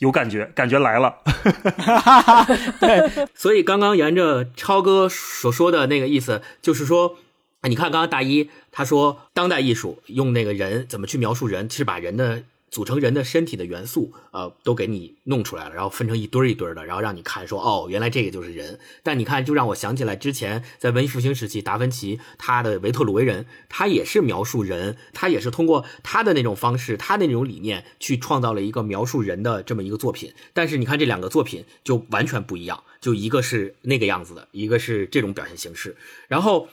[0.00, 1.16] 有感觉，感觉来了。
[2.80, 7.16] 对， 所以刚刚沿着超哥所说的那个意思，就是说，
[7.62, 12.42] 你看刚刚大一他说当代艺术用那个人怎么去描述人，其实把人的。
[12.70, 18.78] 组成人的身体的元素，呃，都给你弄出来了，然后分成一堆一堆的，然后让你看，说哦，原来这个就是人。
[19.02, 30.32] 但你看，就让我想起来之前在文艺复兴时期，达芬奇他的维特鲁维人，他也是描述人，他也是通过他的那种方式，他的那种理念去创造了一个描述人的这么一个作品。
[30.52, 35.96] 但是你看这两个作品就完全不一样，就一个是那个样子的，一个是这种表现形式。
[36.28, 36.68] 然后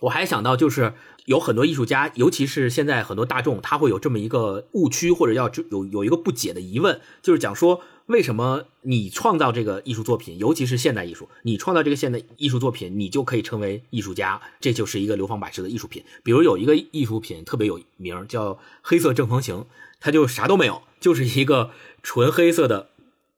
[0.00, 0.94] 我还想到就是。
[1.28, 16.02] 有很多艺术家，尤其是现在很多大众，他会有这么一个误区，或者要有有一个不解的疑问，就是讲说，为什么你创造这个艺术作品，尤其是现代艺术，你创造这个现代艺术作品，你就可以称为艺术家，这就是一个流芳百世的艺术品。
[16.22, 19.66] 比如有一个艺术品特别有名，叫黑色正方形，
[20.00, 22.88] 它就啥都没有，就是一个纯黑色的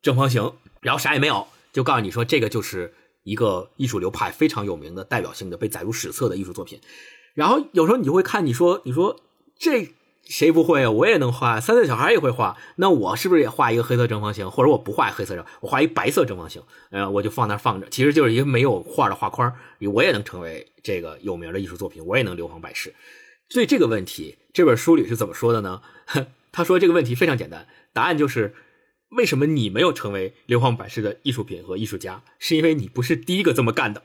[0.00, 6.80] 正方形，然后啥也没有，就告诉你说，这个就是一个艺术流派非常有名的代表性的被载入史册的艺术作品。
[7.34, 9.20] 然后有时候你就会看，你说你说
[9.58, 10.90] 这谁不会啊？
[10.90, 12.56] 我也能画，三岁小孩也会画。
[12.76, 14.50] 那我是不是也画一个黑色正方形？
[14.50, 19.52] 或者我不画黑色正，我画一白色正方形，呃，我就放那放着，其实就是一个没有画的画框，
[19.92, 22.94] 我也能成为这个有名的艺术作品，我也能流芳百世。
[23.48, 25.82] 所以这个问题，这本书里是怎么说的呢？
[26.52, 28.54] 他说这个问题非常简单，答案就是
[29.10, 34.02] 为什么你没有成为流芳百世的艺术品和艺术家，是因为你不是第一个这么干的。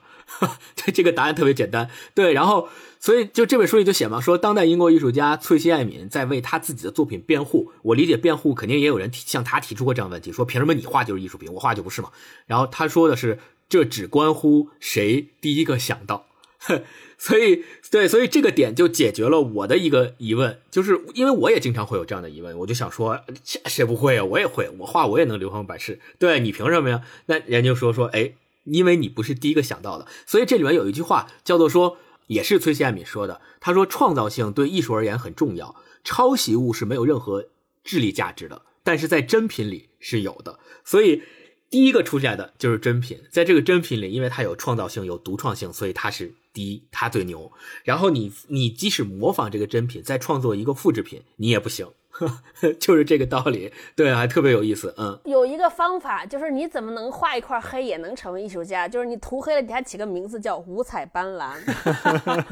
[0.76, 1.89] 对，这个答案特别简单。
[2.15, 2.68] 对，然后，
[3.00, 7.72] 所以就这本书里就写嘛，说当代英国艺术家翠西·艾敏在为他自己的作品辩护。
[7.84, 12.10] 我理解辩护，肯定也有人提向他提出过这样的问题，说凭什么你画就是艺术品，我画就不是嘛？
[12.48, 13.38] 然后他说的是，
[13.70, 16.26] 这只关乎谁第一个想到。
[17.17, 24.23] 所以，对，所以这个点就解决了我的一个疑问，就是因为我也经常会有这样的疑问，我就想说，谁不会啊？
[24.23, 25.99] 我也会，我画我也能流芳百世。
[26.19, 27.01] 对你凭什么呀？
[27.28, 28.34] 那人就说说，哎。
[28.65, 33.39] 因为你不是第一个想到的，所以这里面有一句话叫做说，也是崔西艾米说的。
[33.60, 37.45] 他说，创造性对艺术而言很重要，抄袭物是没有任何
[37.84, 40.58] 智力价值的，但是在真品里是有的。
[40.84, 41.21] 所以
[41.69, 47.52] 第一个出现的就是真品，在这个真品里，因为它有创造性、有独创性，所以它是第一，他最牛。
[47.84, 51.86] 然后你你即使模仿这个真品，再创作一个复制品，你也不行。
[52.80, 54.96] 就是这个道理，对，还特别有意思。
[54.98, 58.88] 嗯，有一个方法，就是你怎么能画一块黑也能成为艺术家？
[58.88, 61.58] 就是你涂黑了，给它起个名字叫五彩斑斓，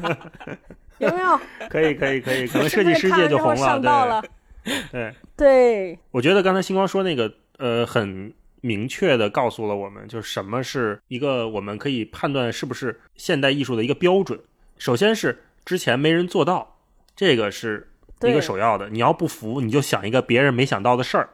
[1.00, 1.40] 有没有？
[1.70, 4.22] 可以，可以，可以，可能设计师界就红了。
[4.62, 5.98] 对，对，对。
[6.10, 8.34] 我觉得刚才星光说那个，呃，很
[8.64, 14.40] 明确的告诉了我们，就是什么是一个我们可以判断是不是现代艺术的一个标准。
[14.78, 16.78] 首先是之前没人做到，
[17.14, 17.90] 这个是。
[18.22, 21.28] 一个首要的，你要不服，你就想一个别人没想到的事儿。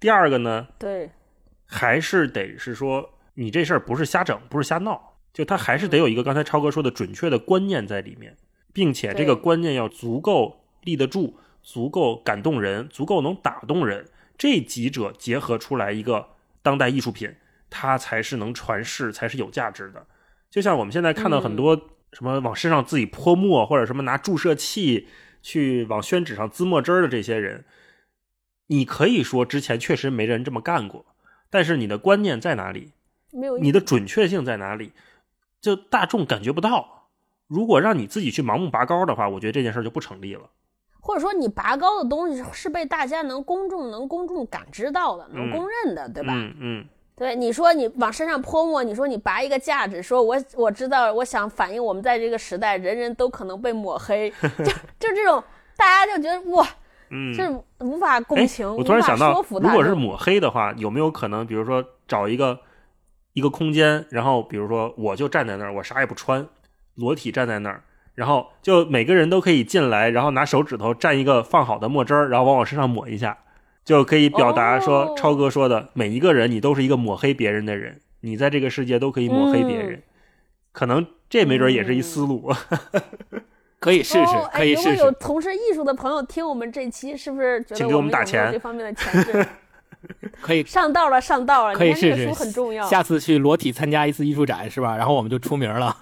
[0.00, 1.10] 第二个呢，对，
[1.66, 8.34] 还是得是说你这事儿不是瞎整，不是瞎闹，就他还是得有一个刚才超哥说的准确的观念在里面，
[8.72, 14.06] 并且这个观念要足够立得住，足够感动人，足够能打动人，
[14.38, 16.28] 这几者结合出来一个
[16.62, 17.34] 当代艺术品，
[17.68, 20.06] 它才是能传世，才是有价值的。
[20.50, 21.74] 就像我们现在看到很多
[22.12, 25.08] 什么往身上自己泼墨，或者什么拿注射器
[25.42, 27.64] 去往宣纸上滋墨汁儿的这些人，
[28.68, 31.06] 你可以说之前确实没人这么干过，
[31.50, 32.92] 但是你的观念在哪里？
[33.32, 34.92] 没有你的准确性在哪里？
[35.60, 37.08] 就大众感觉不到。
[37.46, 40.50] 如果让你自己去盲目拔高的话，我觉得这件事就不成立了。
[41.04, 46.32] 或者说你拔高的东西是被大家能公众能公众感知到的，能公认的，对吧？
[46.34, 46.88] 嗯嗯。
[47.14, 54.64] 对，你说你往身上泼墨，你说你拔一个价值，说我我知道，我想反映我们在这个时代，人人都可能被抹黑， 就
[54.98, 55.42] 就这种，
[55.76, 56.66] 大家就觉得哇，
[57.10, 57.42] 嗯，是
[57.84, 62.58] 无法共情，我突然想到，如果是抹黑的话，有没有可能，比如说找一个
[63.34, 66.48] 一个空间，然后比如说我就站在那儿，我啥也不穿，
[66.94, 67.84] 裸体站在那儿，
[68.14, 73.38] 然后就每个人都可以进来，然后拿手指头蘸一个放好的墨汁儿，然后往我身上抹一下。
[73.84, 80.00] 就可以表达说，超哥说的每一个人，你都是一个抹黑别人的人，你在这个世界都可以抹黑别人，
[80.70, 82.48] 可能这没准也是一思路，
[83.80, 84.90] 可以试试，可以试试。
[84.90, 88.52] 如果有从事艺术的朋友听我们这期，是不是请给我们打钱？
[88.52, 89.44] 这方面的钱质？
[90.40, 92.86] 可以上道了，上道了，可以试试，很重要。
[92.86, 94.96] 下次去裸体参加一次艺术展是吧？
[94.96, 95.96] 然后我们就出名了。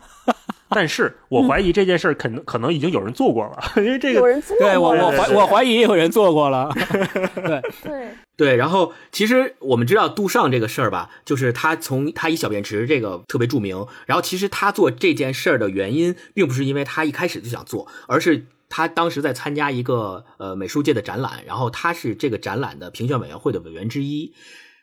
[0.74, 6.70] 但是我怀疑这件事儿可能可能已经有人做过了， 因为这个有人做过，对我我怀我怀疑有人做过了，
[7.34, 8.56] 对对对。
[8.56, 13.84] 然后其实我们知道杜尚这个事儿吧，就是他从他以小便池这个特别著名。
[14.06, 24.32] 然后其实他做这件事儿的原因，并不是因为他一开始就想做，而是他当时在参加一个呃美术界的展览，然后他是这个展览的评选委员会的委员之一。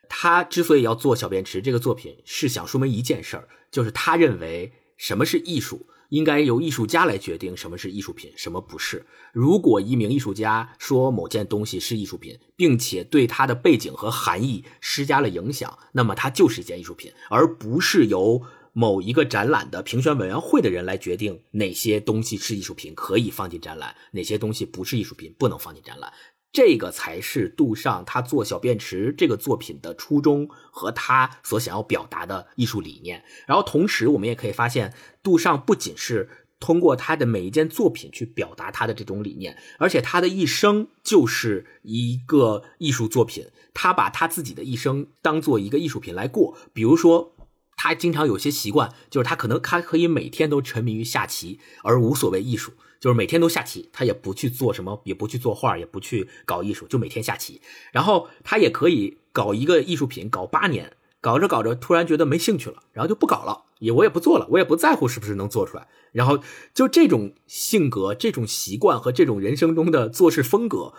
[0.10, 4.74] 他之所以要做小便池这个作品，是想说明一件事儿，就是他认为。
[4.98, 5.86] 什么是艺术？
[6.10, 9.06] 应该由艺术家来决定什么是艺术品，什么不是。
[9.34, 18.42] 如果一名艺术家说某件东西是艺术品，并且对它的背景和含义施加了影响，那么它就是一件艺术品，而不是由
[18.72, 26.14] 某一个展览的评选委员会的人来决定哪些东西是艺术品可以放进展览，哪些东西不是艺术品不能放进展览。
[26.52, 33.24] 这个才是杜尚他做小便池这个作品的初衷和他所想要表达的艺术理念。
[33.46, 36.30] 然后同时，我们也可以发现，杜尚不仅是
[36.60, 43.46] 通过他的每一件作品去表达他的这种理念，而且他的一生就是一个艺术作品。
[43.76, 46.58] 他把他自己的一生当做一个艺术品来过。
[46.74, 47.36] 比如说，
[47.76, 52.74] 他经常有些习惯，就是他可能他可以每天都沉迷于下棋，而无所谓艺术。
[53.00, 57.62] 就是每天都下棋，他也不去做什么，也不去做画，也不去搞艺术，就每天下棋。
[57.92, 65.88] 然后他也可以搞一个艺术品，搞八年，搞着搞着突然觉得没兴趣了，然后就不搞了，也我也不做了，我也不在乎是不是能做出来。
[66.12, 66.40] 然后
[66.74, 70.94] 就这种性格、这种习惯和这种人生中的做事风格，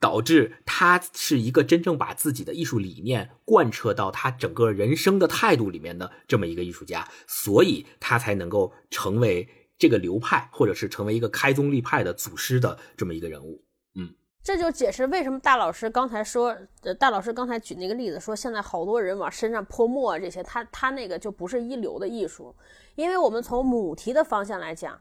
[0.00, 9.48] 导致他是一个真正把自己的艺术理念贯彻到他整个人生的态度里面的这么一个艺术家，所以他才能够成为。
[9.82, 13.60] 这个流派，或者是成为一个开宗立派的祖师的这么一个人物，
[13.96, 22.54] 嗯，这就解释为什么大老师刚才说，呃大老师刚才举那个例子，说现在好多人往身上泼墨这些，他他那个就不是一流的艺术，
[22.94, 24.96] 因为我们从母题的方向来讲，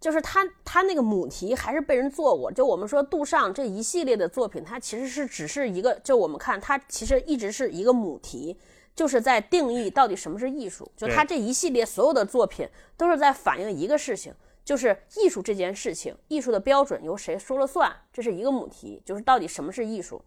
[0.00, 8.58] 就是他他那个母题还是被人做过，就我们说杜尚这一系列的作品，它其实是只是一个，就我们看它其实一直是一个母题。
[8.94, 14.32] 就是在定义到底什么是艺术，就他这一系列所有的作品都是在反映一个事情，
[14.64, 20.22] 就是艺术这件事情，艺术的标准由谁说了算，这是一个母题，就是到底什么是艺术。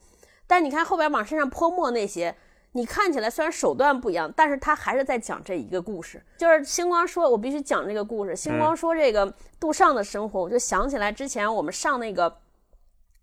[0.45, 2.35] 但你看后边往身上泼墨那些，
[2.73, 6.21] 你看起来虽然手段不一样，但是他还是在讲这一个故事。
[6.37, 8.35] 就是星光说，我必须讲这个故事。
[8.35, 12.37] 星光说这个杜尚的生活，我就想起来之前我们上那个。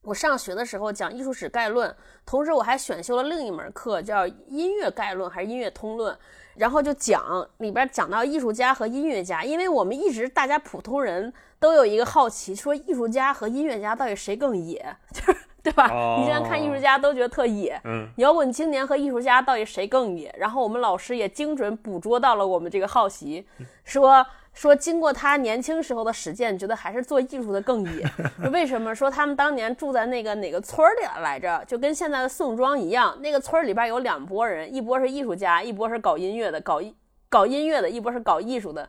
[0.04, 1.94] 我上学的时候讲艺术史概论，
[2.26, 6.16] 同时我还选修了另一门课，叫音乐概论还是音乐通论，
[6.56, 15.88] 然后就讲里边讲到艺术家和音乐家，因为我们一直大家普通人都有一个好奇，说艺术家和音乐家到底谁更野， 就是对吧？
[16.18, 20.34] 你现在看艺术家都觉得特野，嗯，摇滚青年和艺术家到底谁更野？
[20.38, 23.46] 然后我们老师也精准捕捉到了我们这个好奇，
[23.84, 24.26] 说。
[24.54, 28.08] 说经过他年轻时候的实践，觉得还是做艺术的更野。
[28.52, 28.94] 为什么？
[28.94, 31.62] 说他们当年住在那个哪个村里来着？
[31.66, 36.80] 就跟现在的宋庄一样，那个村里边有两拨人，一波是艺术家，一波是搞音乐的，搞
[37.28, 38.88] 搞音乐的，一波是搞艺术的，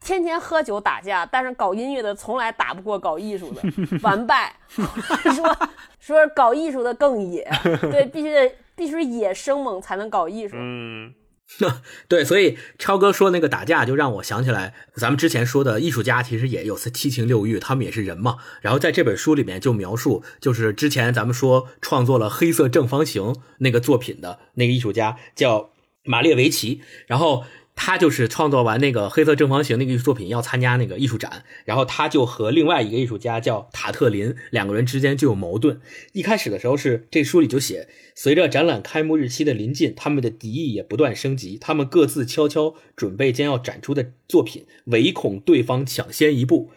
[0.00, 3.62] 天天喝酒打架，但是搞音乐的从来打不过搞艺术的，
[4.02, 4.52] 完败。
[4.68, 5.56] 说
[6.00, 7.48] 说搞艺术的更野，
[7.90, 10.56] 对，必须得必须野生猛才能搞艺术。
[10.58, 11.14] 嗯。
[12.08, 18.38] 对，所以超哥说那个打架，就让我想起来，咱们之前说的艺术家其实也有七情六欲，他们也是人嘛。
[18.60, 23.22] 然后在这本书里面就描述，就是之前咱们说创作了《黑色正方形》
[23.58, 25.70] 那个作品的那个艺术家叫
[26.02, 27.44] 马列维奇，然后。
[27.76, 35.80] 他就是创作完那个黑色正方形那个艺术作品，要参加那个艺术展，然后他就和另外一个艺术家叫塔特林，两个人之间就有矛盾。
[36.12, 46.70] 一开始的时候是这书里就写，随着展览开幕日期的临近，他们的敌意也不断升级，他们各自悄悄准备将要展出的作品，唯恐对方抢先一步。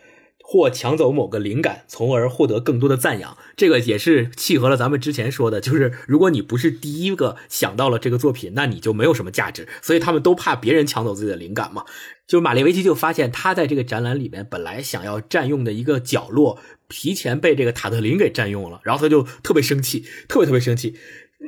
[0.49, 9.67] 或抢走某个灵感，从而获得更多的赞扬，这个也是契合了咱们之前说的，就是如果你不是第一个想到了这个作品，那你就没有什么价值。
[9.81, 11.83] 所以他们都怕别人抢走自己的灵感嘛。
[12.25, 20.95] 就马列维奇就发现，他在这个展览里面本来想要占用的一个角落，提前被这个塔特林给占用了，然后他就特别生气，特别特别生气，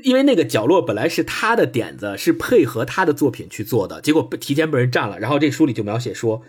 [0.03, 5.17] 因为那个角落本来是他的点子，是配合他的作品去做的，结果被提前被人占了。
[5.17, 6.41] 然后这书里就描写说。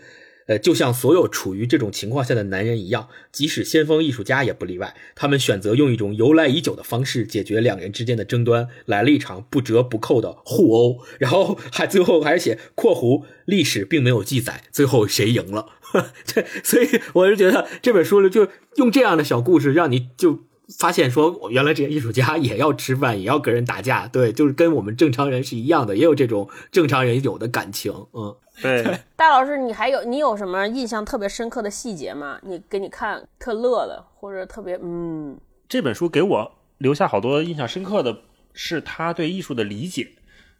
[0.51, 4.97] 呃，就像所有处于这种情况下的男人一样，即使先锋艺术家也不例外。
[5.15, 10.99] 他们选择用一种由来已久的方式解决两人之间的争端，来了一场不折不扣的互殴。
[11.21, 15.67] 然后还最后还是写（括弧历史并没有记载最后谁赢了）。
[16.27, 20.41] 这所以我是觉得这本书里就用这样的小故事，让你就
[20.77, 28.35] 发现说，原来这些艺术家也要吃饭，也要跟人打架，对，就是跟我们正常人是一样的，也有这种正常人有的感情，嗯。
[28.61, 32.39] 对， 大老师，你还有你有什么印象特别深刻的细节吗？
[32.43, 35.39] 你给你看特乐的，或者特别嗯，
[35.69, 40.09] 这本书给我留下好多印象深刻的是他对艺术的理解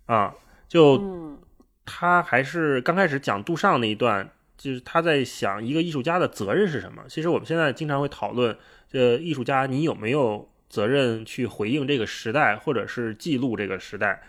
[0.07, 0.35] 啊，
[0.69, 1.37] 就
[1.85, 7.03] 他还是刚开始讲杜尚那一段，就是他在想一个艺术家的责任是什么。
[7.09, 8.57] 其实我们现在经常会讨论，
[8.89, 14.23] 这艺术家你有没有责任去回应这个时代，或者是记录这个时代。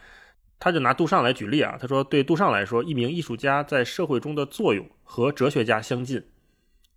[0.64, 6.24] 他就拿杜尚来举例啊，他说，对杜尚来说，一名艺术家在社会中的作用和哲学家相近，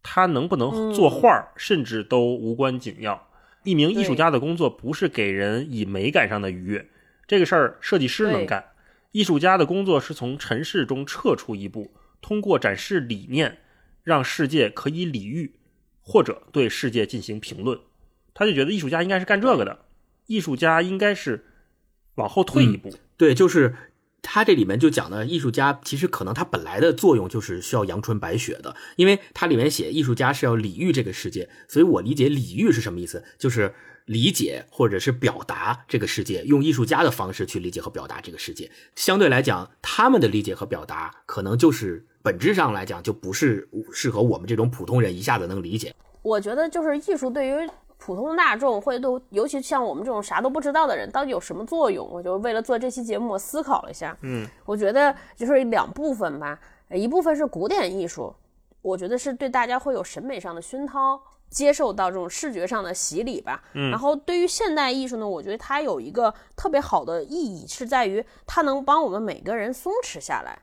[0.02, 3.26] 他能不能作画甚至都无关紧要。
[3.62, 6.86] 一名艺术家的工作不是给人以美感上的愉悦，
[7.26, 8.62] 这个事儿设计师能干。
[9.12, 11.90] 艺术家的工作是从尘世中撤出一步，
[12.20, 13.60] 通过展示理念，
[14.02, 15.54] 让世界可以理喻，
[16.02, 17.80] 或者对世界进行评论。
[18.34, 19.86] 他就觉得艺术家应该是干这个的，
[20.26, 21.46] 艺术家应该是
[22.16, 22.92] 往后退一步。
[23.16, 23.74] 对，就是
[24.22, 33.74] 他这里面就讲的艺术家，其实可能他本来的作用就是需要阳春白雪的，因为它里面写艺术家是要理喻这个世界，所以我理解理喻是什么意思，就是
[34.06, 38.70] 理解或者是表达这个世界，用艺术家的方式去理解和表达这个世界。
[38.96, 45.94] 相对来讲，他们的理解和表达可能就是本质上来讲就不是适合我们这种普通人一下子能理解。
[46.22, 47.52] 我觉得就是艺术对于。
[48.04, 52.06] 普通的大众会都，尤其像我们这种啥都不知道的人，到底有什么作用？
[52.06, 54.14] 我就为了做这期节目，我思考了一下。
[54.20, 58.34] 嗯，我觉得就是两部分吧，一部分是古典艺术，
[58.82, 63.62] 我觉得是对大家会有审美上的熏陶，接受到这种视觉上的洗礼吧。
[63.72, 70.58] 嗯，然后对于现代艺术呢，我觉得它有一个特别好的意义，是在于它能帮我们每个人松弛下来。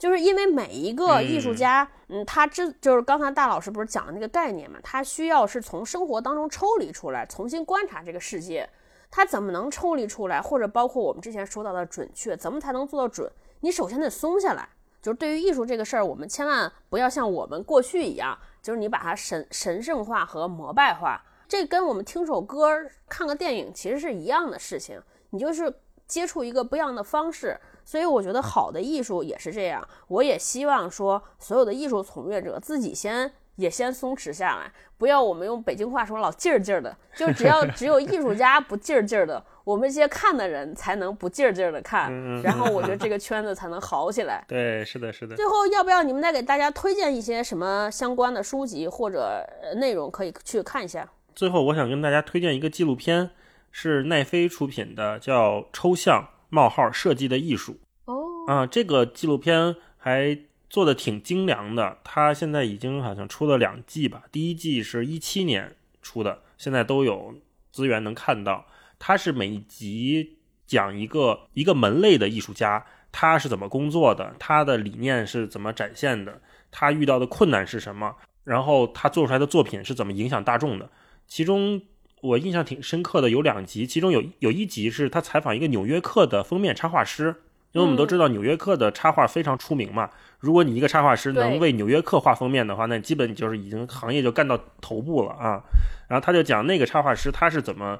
[0.00, 8.66] 就是因为每一个艺术家，嗯，他之就是刚才大老师不是讲的那个概念嘛，他需要是从生活当中抽离出来，重新观察这个世界。
[9.10, 10.40] 他怎么能抽离出来？
[10.40, 13.30] 或者包括我们之前说到的准确，怎么才能做到准？
[13.60, 14.66] 你首先得松下来。
[15.02, 21.22] 就是对于艺术这个事儿，我们千万不要像我们过去一样，就是你把它神神圣化和膜拜化。
[21.46, 22.66] 这跟我们听首歌、
[23.06, 24.98] 看个电影其实是一样的事情。
[25.30, 25.70] 你就是
[26.06, 27.58] 接触一个不一样的方式。
[27.90, 42.12] 所以我觉得好的艺术也是这样，我也希望说所有的艺术从业者自己先也先松弛下来，不要我们用北京话说老劲儿劲儿的，就只要只有艺术家不劲儿劲儿的，我们这些看的人才能不劲儿劲儿的看，
[42.42, 44.44] 然后我觉得这个圈子才能好起来。
[44.46, 45.34] 对，是的，是的。
[45.34, 49.44] 最后要不要你们再给大家推荐一些什么相关的书籍或者
[49.78, 51.08] 内容可以去看一下？
[51.34, 53.30] 最后我想跟大家推荐一个纪录片，
[53.72, 56.22] 是奈飞出品的，叫《抽象》。
[56.50, 60.36] 冒号设计的艺术哦啊，这个纪录片还
[60.68, 61.98] 做的挺精良的。
[62.04, 67.34] 它现在已经好像出了两季吧，第一季是一七年出的，现在都有
[67.70, 68.66] 资源能看到。
[68.98, 70.36] 它是每一集
[70.66, 76.40] 讲一个一个门类的艺术家，他是怎么工作的，他的理念是怎么展现的，
[76.70, 80.90] 他遇到的困难是什么，然后他做出来的作品是怎么影响大众的。
[81.26, 81.80] 其中。
[82.20, 87.34] 我印象挺深刻的有两集，其中有有一集是他采访一个《纽约客》的封面插画师，
[87.72, 90.10] 因为我们都知道《纽约客》的插画非常出名嘛。
[90.38, 95.62] 如果你一个插画师能为《纽约客》画封面的话，那基本就是已经行业就干到头部了啊。
[96.08, 97.98] 然后他就讲那个插画师他是怎么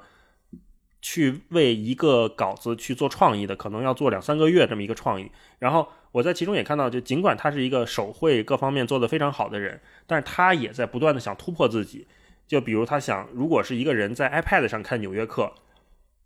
[1.01, 5.31] 去为一个稿子去做创意的，可能要做两三个月这么一个创意。
[5.59, 12.07] 然后我在其中也看到，就尽管他是一个手绘各方面做得非常好的人，但是他也在不断的想突破自己。
[12.51, 15.45] 就比如他想，如果是一个人在 iPad 上看《纽约客》，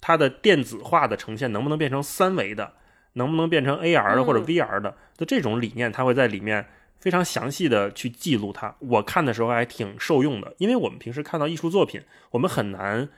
[0.01, 2.72] 他的电子化的呈现能不能变成三维的，
[3.12, 4.97] 能不能变成 AR 的或者 VR 的？
[5.18, 6.66] 就这种理念，他会在里面
[6.99, 8.75] 非常详细的去记录它。
[8.79, 12.01] 我看的时候还挺受用的，因为我们平时看到艺术作品，
[12.31, 13.11] 我们很难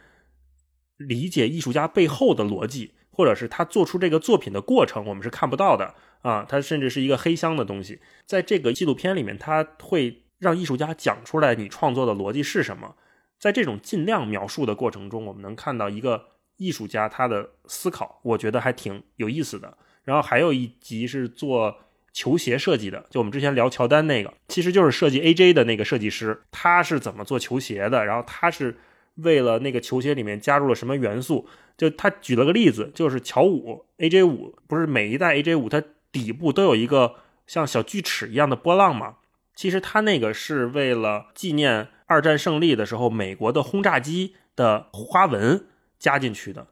[0.97, 6.45] 理解艺术家背后的逻辑，或者是他做出这个作品的过程，我们是看不到的啊。
[6.49, 10.25] 它甚至是一个黑箱的东西，在这个纪录片里面，他会。
[10.39, 12.95] 让艺术家讲出来你创作的逻辑是什么，
[13.39, 16.25] 在这种尽量描述的过程中，我们能看到一个
[16.57, 19.77] 艺术家他的思考，我觉得还挺有意思的。
[20.05, 21.77] 然后还有一集是做
[22.13, 28.77] 球鞋设计的，就我们之前聊乔丹那个，其实就是设计 AJ 的那个设计师，他是怎么做球鞋的，然后他是
[29.17, 31.49] 为了那个球鞋里面加入了什么元素。
[31.77, 37.17] 就他举了个例子，就是乔五 AJ 五，不是每一代 AJ 五它底部都有一个
[37.47, 39.17] 像小锯齿一样的波浪吗？
[39.57, 45.67] 其实他那个是为了纪念二战胜利的时候美国的轰炸机的花纹
[45.99, 46.69] 加进去的，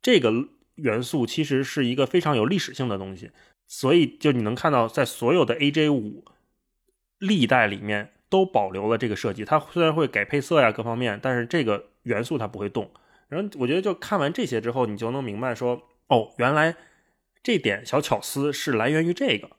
[0.00, 0.32] 这个
[0.76, 3.32] 元素其实是一个非常有历史性的东西，
[3.66, 6.24] 所以就你能看到在所有的 AJ 五
[7.18, 9.44] 历代里面都保留了这个设计。
[9.44, 12.90] 它虽然会改配色呀各方面，但是这个元素它不会动。
[13.28, 16.76] 然后我觉得就看完这些之后，你就能明白说，哦，原来
[17.42, 19.50] 这点小巧思是来源于这个。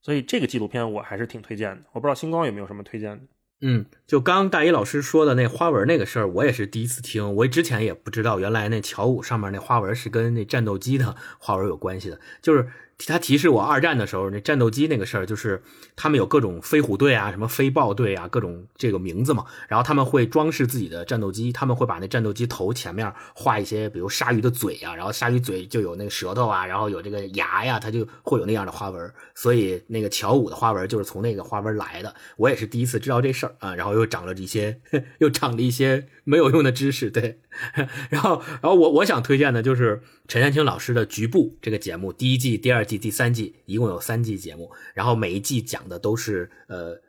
[0.00, 3.24] 所以这个纪录片我还是挺推荐的，我不知道星光有没有什么推荐的。
[3.60, 12.68] 嗯，就刚刚大一老师说的那花纹那个事儿，我也是第一次听，我之前也不知道，原来那乔五上面那花纹是跟那战斗机的花纹有关系的，就是。
[13.06, 15.62] 他提示我二战的时候那战斗机那个事儿，就是
[15.94, 19.44] 他们有各种飞虎队啊，什么飞豹队啊，各种这个名字嘛。
[19.68, 29.12] 然后他们会装饰自己的战斗机，他们会把那战斗机头前面画一些，比如鲨鱼的嘴啊，然后鲨鱼嘴就有那个舌头啊，然后有这个牙呀，它就会有那样的花纹。
[29.34, 32.12] 所以那个乔五的花纹就是从那个花纹来的。
[32.36, 34.80] 我也是第一次知道这事儿啊，然后又长了一些，
[35.18, 37.08] 又长了一些没有用的知识。
[37.08, 37.40] 对，
[38.10, 42.84] 然后，然后我我想推荐的就是陈山青老师的《局部》这个节目，第一季、第二。
[42.84, 47.00] 季第三季一共有三季节目，然后每一季讲的都是呃，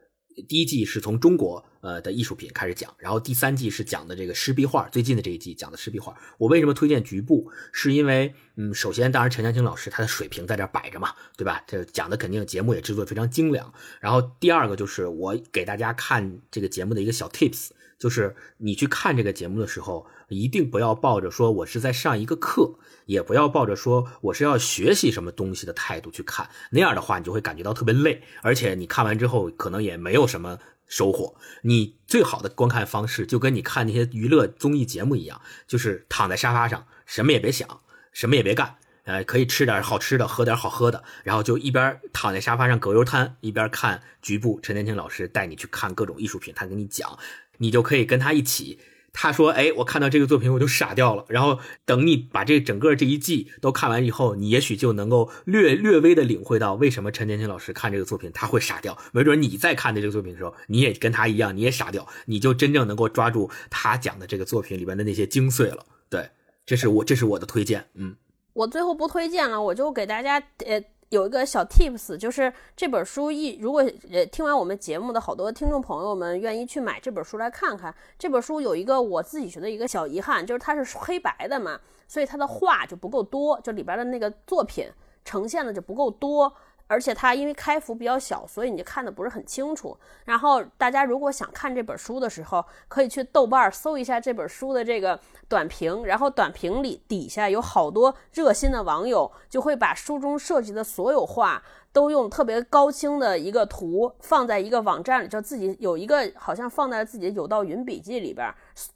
[0.47, 6.17] 第一季是从中国呃的艺术品开始讲，然后第三季是讲的这个湿壁画，最近的这一季讲的湿壁画。
[6.38, 7.51] 我为什么推荐局部？
[7.74, 11.61] 是因为嗯，首先当然陈江青老师他的水平在这摆着嘛，对吧？
[11.67, 13.74] 这讲的肯定节目也制作非常精良。
[13.99, 22.80] 然后第二个就是我给大家看这个节目的一个小 tips，就是你去看这个节目的时候，一定不要抱着说我是在上一个课。
[23.06, 31.36] 也不要抱着说我是要学习什么东西的态度去看，那样的话你就会感觉到特别累，而且你看完之后可能也没有什么收获。
[31.64, 37.68] 你最好的观看方式就跟你看那些娱乐综艺节目一样，就是躺在沙发上，什么也别想，
[38.12, 38.76] 什么也别干，
[39.06, 47.18] 呃，可以吃点好吃的，喝点好喝的，然后就一边躺在沙发上葛优瘫，一边看局部陈天青老师带你去看各种艺术品，他给你讲，
[47.60, 48.80] 你就可以跟他一起。
[49.12, 51.26] 他说：“哎，我看到这个作品我就傻掉了。
[51.30, 58.95] 然后等你把这整个这一季都看完以后，你也许就能够略略微的领会到为什么陈年青老师看这个作品他会傻掉。
[59.12, 65.84] 没准你在看的这个作品的时候，你也跟他一样，你也傻掉，你就真正能够抓住他讲的这个作品里边的那些精髓了。
[66.07, 66.30] 对，
[66.68, 67.88] 这是我这是我的推荐。
[67.95, 68.16] 嗯，
[68.53, 70.38] 我最后不推荐了，我就给大家
[70.68, 84.88] 呃。”有一个小 tips，就是这本书一如果呃听完我们节目的好多听众朋友们愿意去买这本书来看看，这本书有一个我自己觉得一个小遗憾，就是它是黑白的嘛，所以它的画就不够多，就里边的那个作品
[85.26, 86.53] 呈现的就不够多。
[86.90, 89.96] 而且它因为开幅比较小，所以你就看的不是很清楚。
[90.26, 101.62] 然后大家如果想看这本书的时候，可以去豆瓣搜一下这本书的这个短评，然后短评里底下有好多热心的网友就会把书中涉及的所有话。
[101.92, 108.48] 都用特别高清的一个图放在一个网站里，就自己有一个好像放在自己的有道云笔记里边，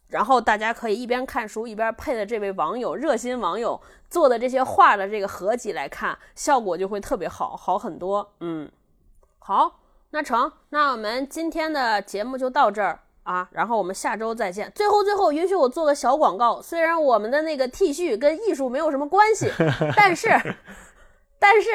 [0.09, 8.31] 然后大家可以一边看书一边配的这位网友热心网友做的这些画的这个合集来看，效果就会特别好，好很多。
[8.41, 8.71] 嗯，
[9.39, 9.79] 好，
[10.11, 14.71] 那成，那我们今天的节目就到这儿啊，然后我们下周再见。
[14.75, 19.51] 最后最后，允许我做个小广告，虽然我们的那个 T 恤跟艺术没有什么关系，
[19.97, 20.29] 但是，
[21.39, 21.69] 但是。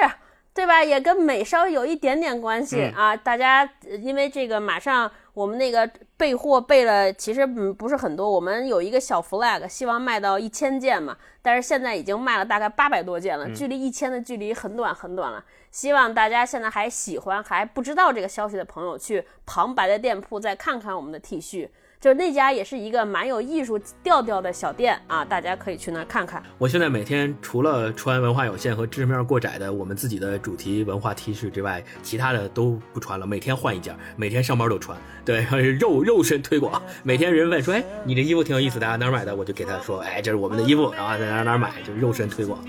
[0.59, 0.83] 对吧？
[0.83, 3.17] 也跟美稍微有一点点关系啊！
[3.17, 3.65] 大家
[4.03, 8.29] 因为这个，马上我们那个备货备了，其实嗯不是很多。
[8.29, 11.17] 我们有一个小 flag，希望卖到一千件嘛。
[11.41, 15.45] 但是现在已经卖了大概八百多件了，距离一千的距离很短很短了。
[15.71, 21.69] 希望大家现在还喜欢还不知道这个消息的朋友，去旁白的店铺再看看我们的 T 恤。
[22.01, 26.41] 就是那家也是一个蛮有艺术调调的小店啊，大家可以去那儿看看。
[26.57, 34.97] 我现在每天除了穿文化有限和知识面过窄的我们自己的主题文化 T 恤之外，其他的都不穿了，每天换一件，每天上班都穿。
[35.25, 35.43] 对，
[35.81, 39.35] 肉肉身推广，每天人问说，哎，你这衣服挺有意思的，哪儿买的？
[39.35, 42.61] 我就给他说，哎，这是我们的衣服，然后在哪哪买，就是肉身推广。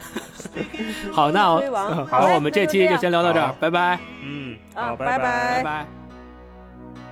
[1.12, 1.44] 好，那
[2.08, 3.98] 好，我们这期就先聊到这儿，拜拜。
[4.24, 6.05] 嗯，好，拜拜拜拜。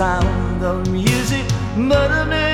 [0.00, 1.44] Sound of music.
[1.76, 2.49] Mother Mary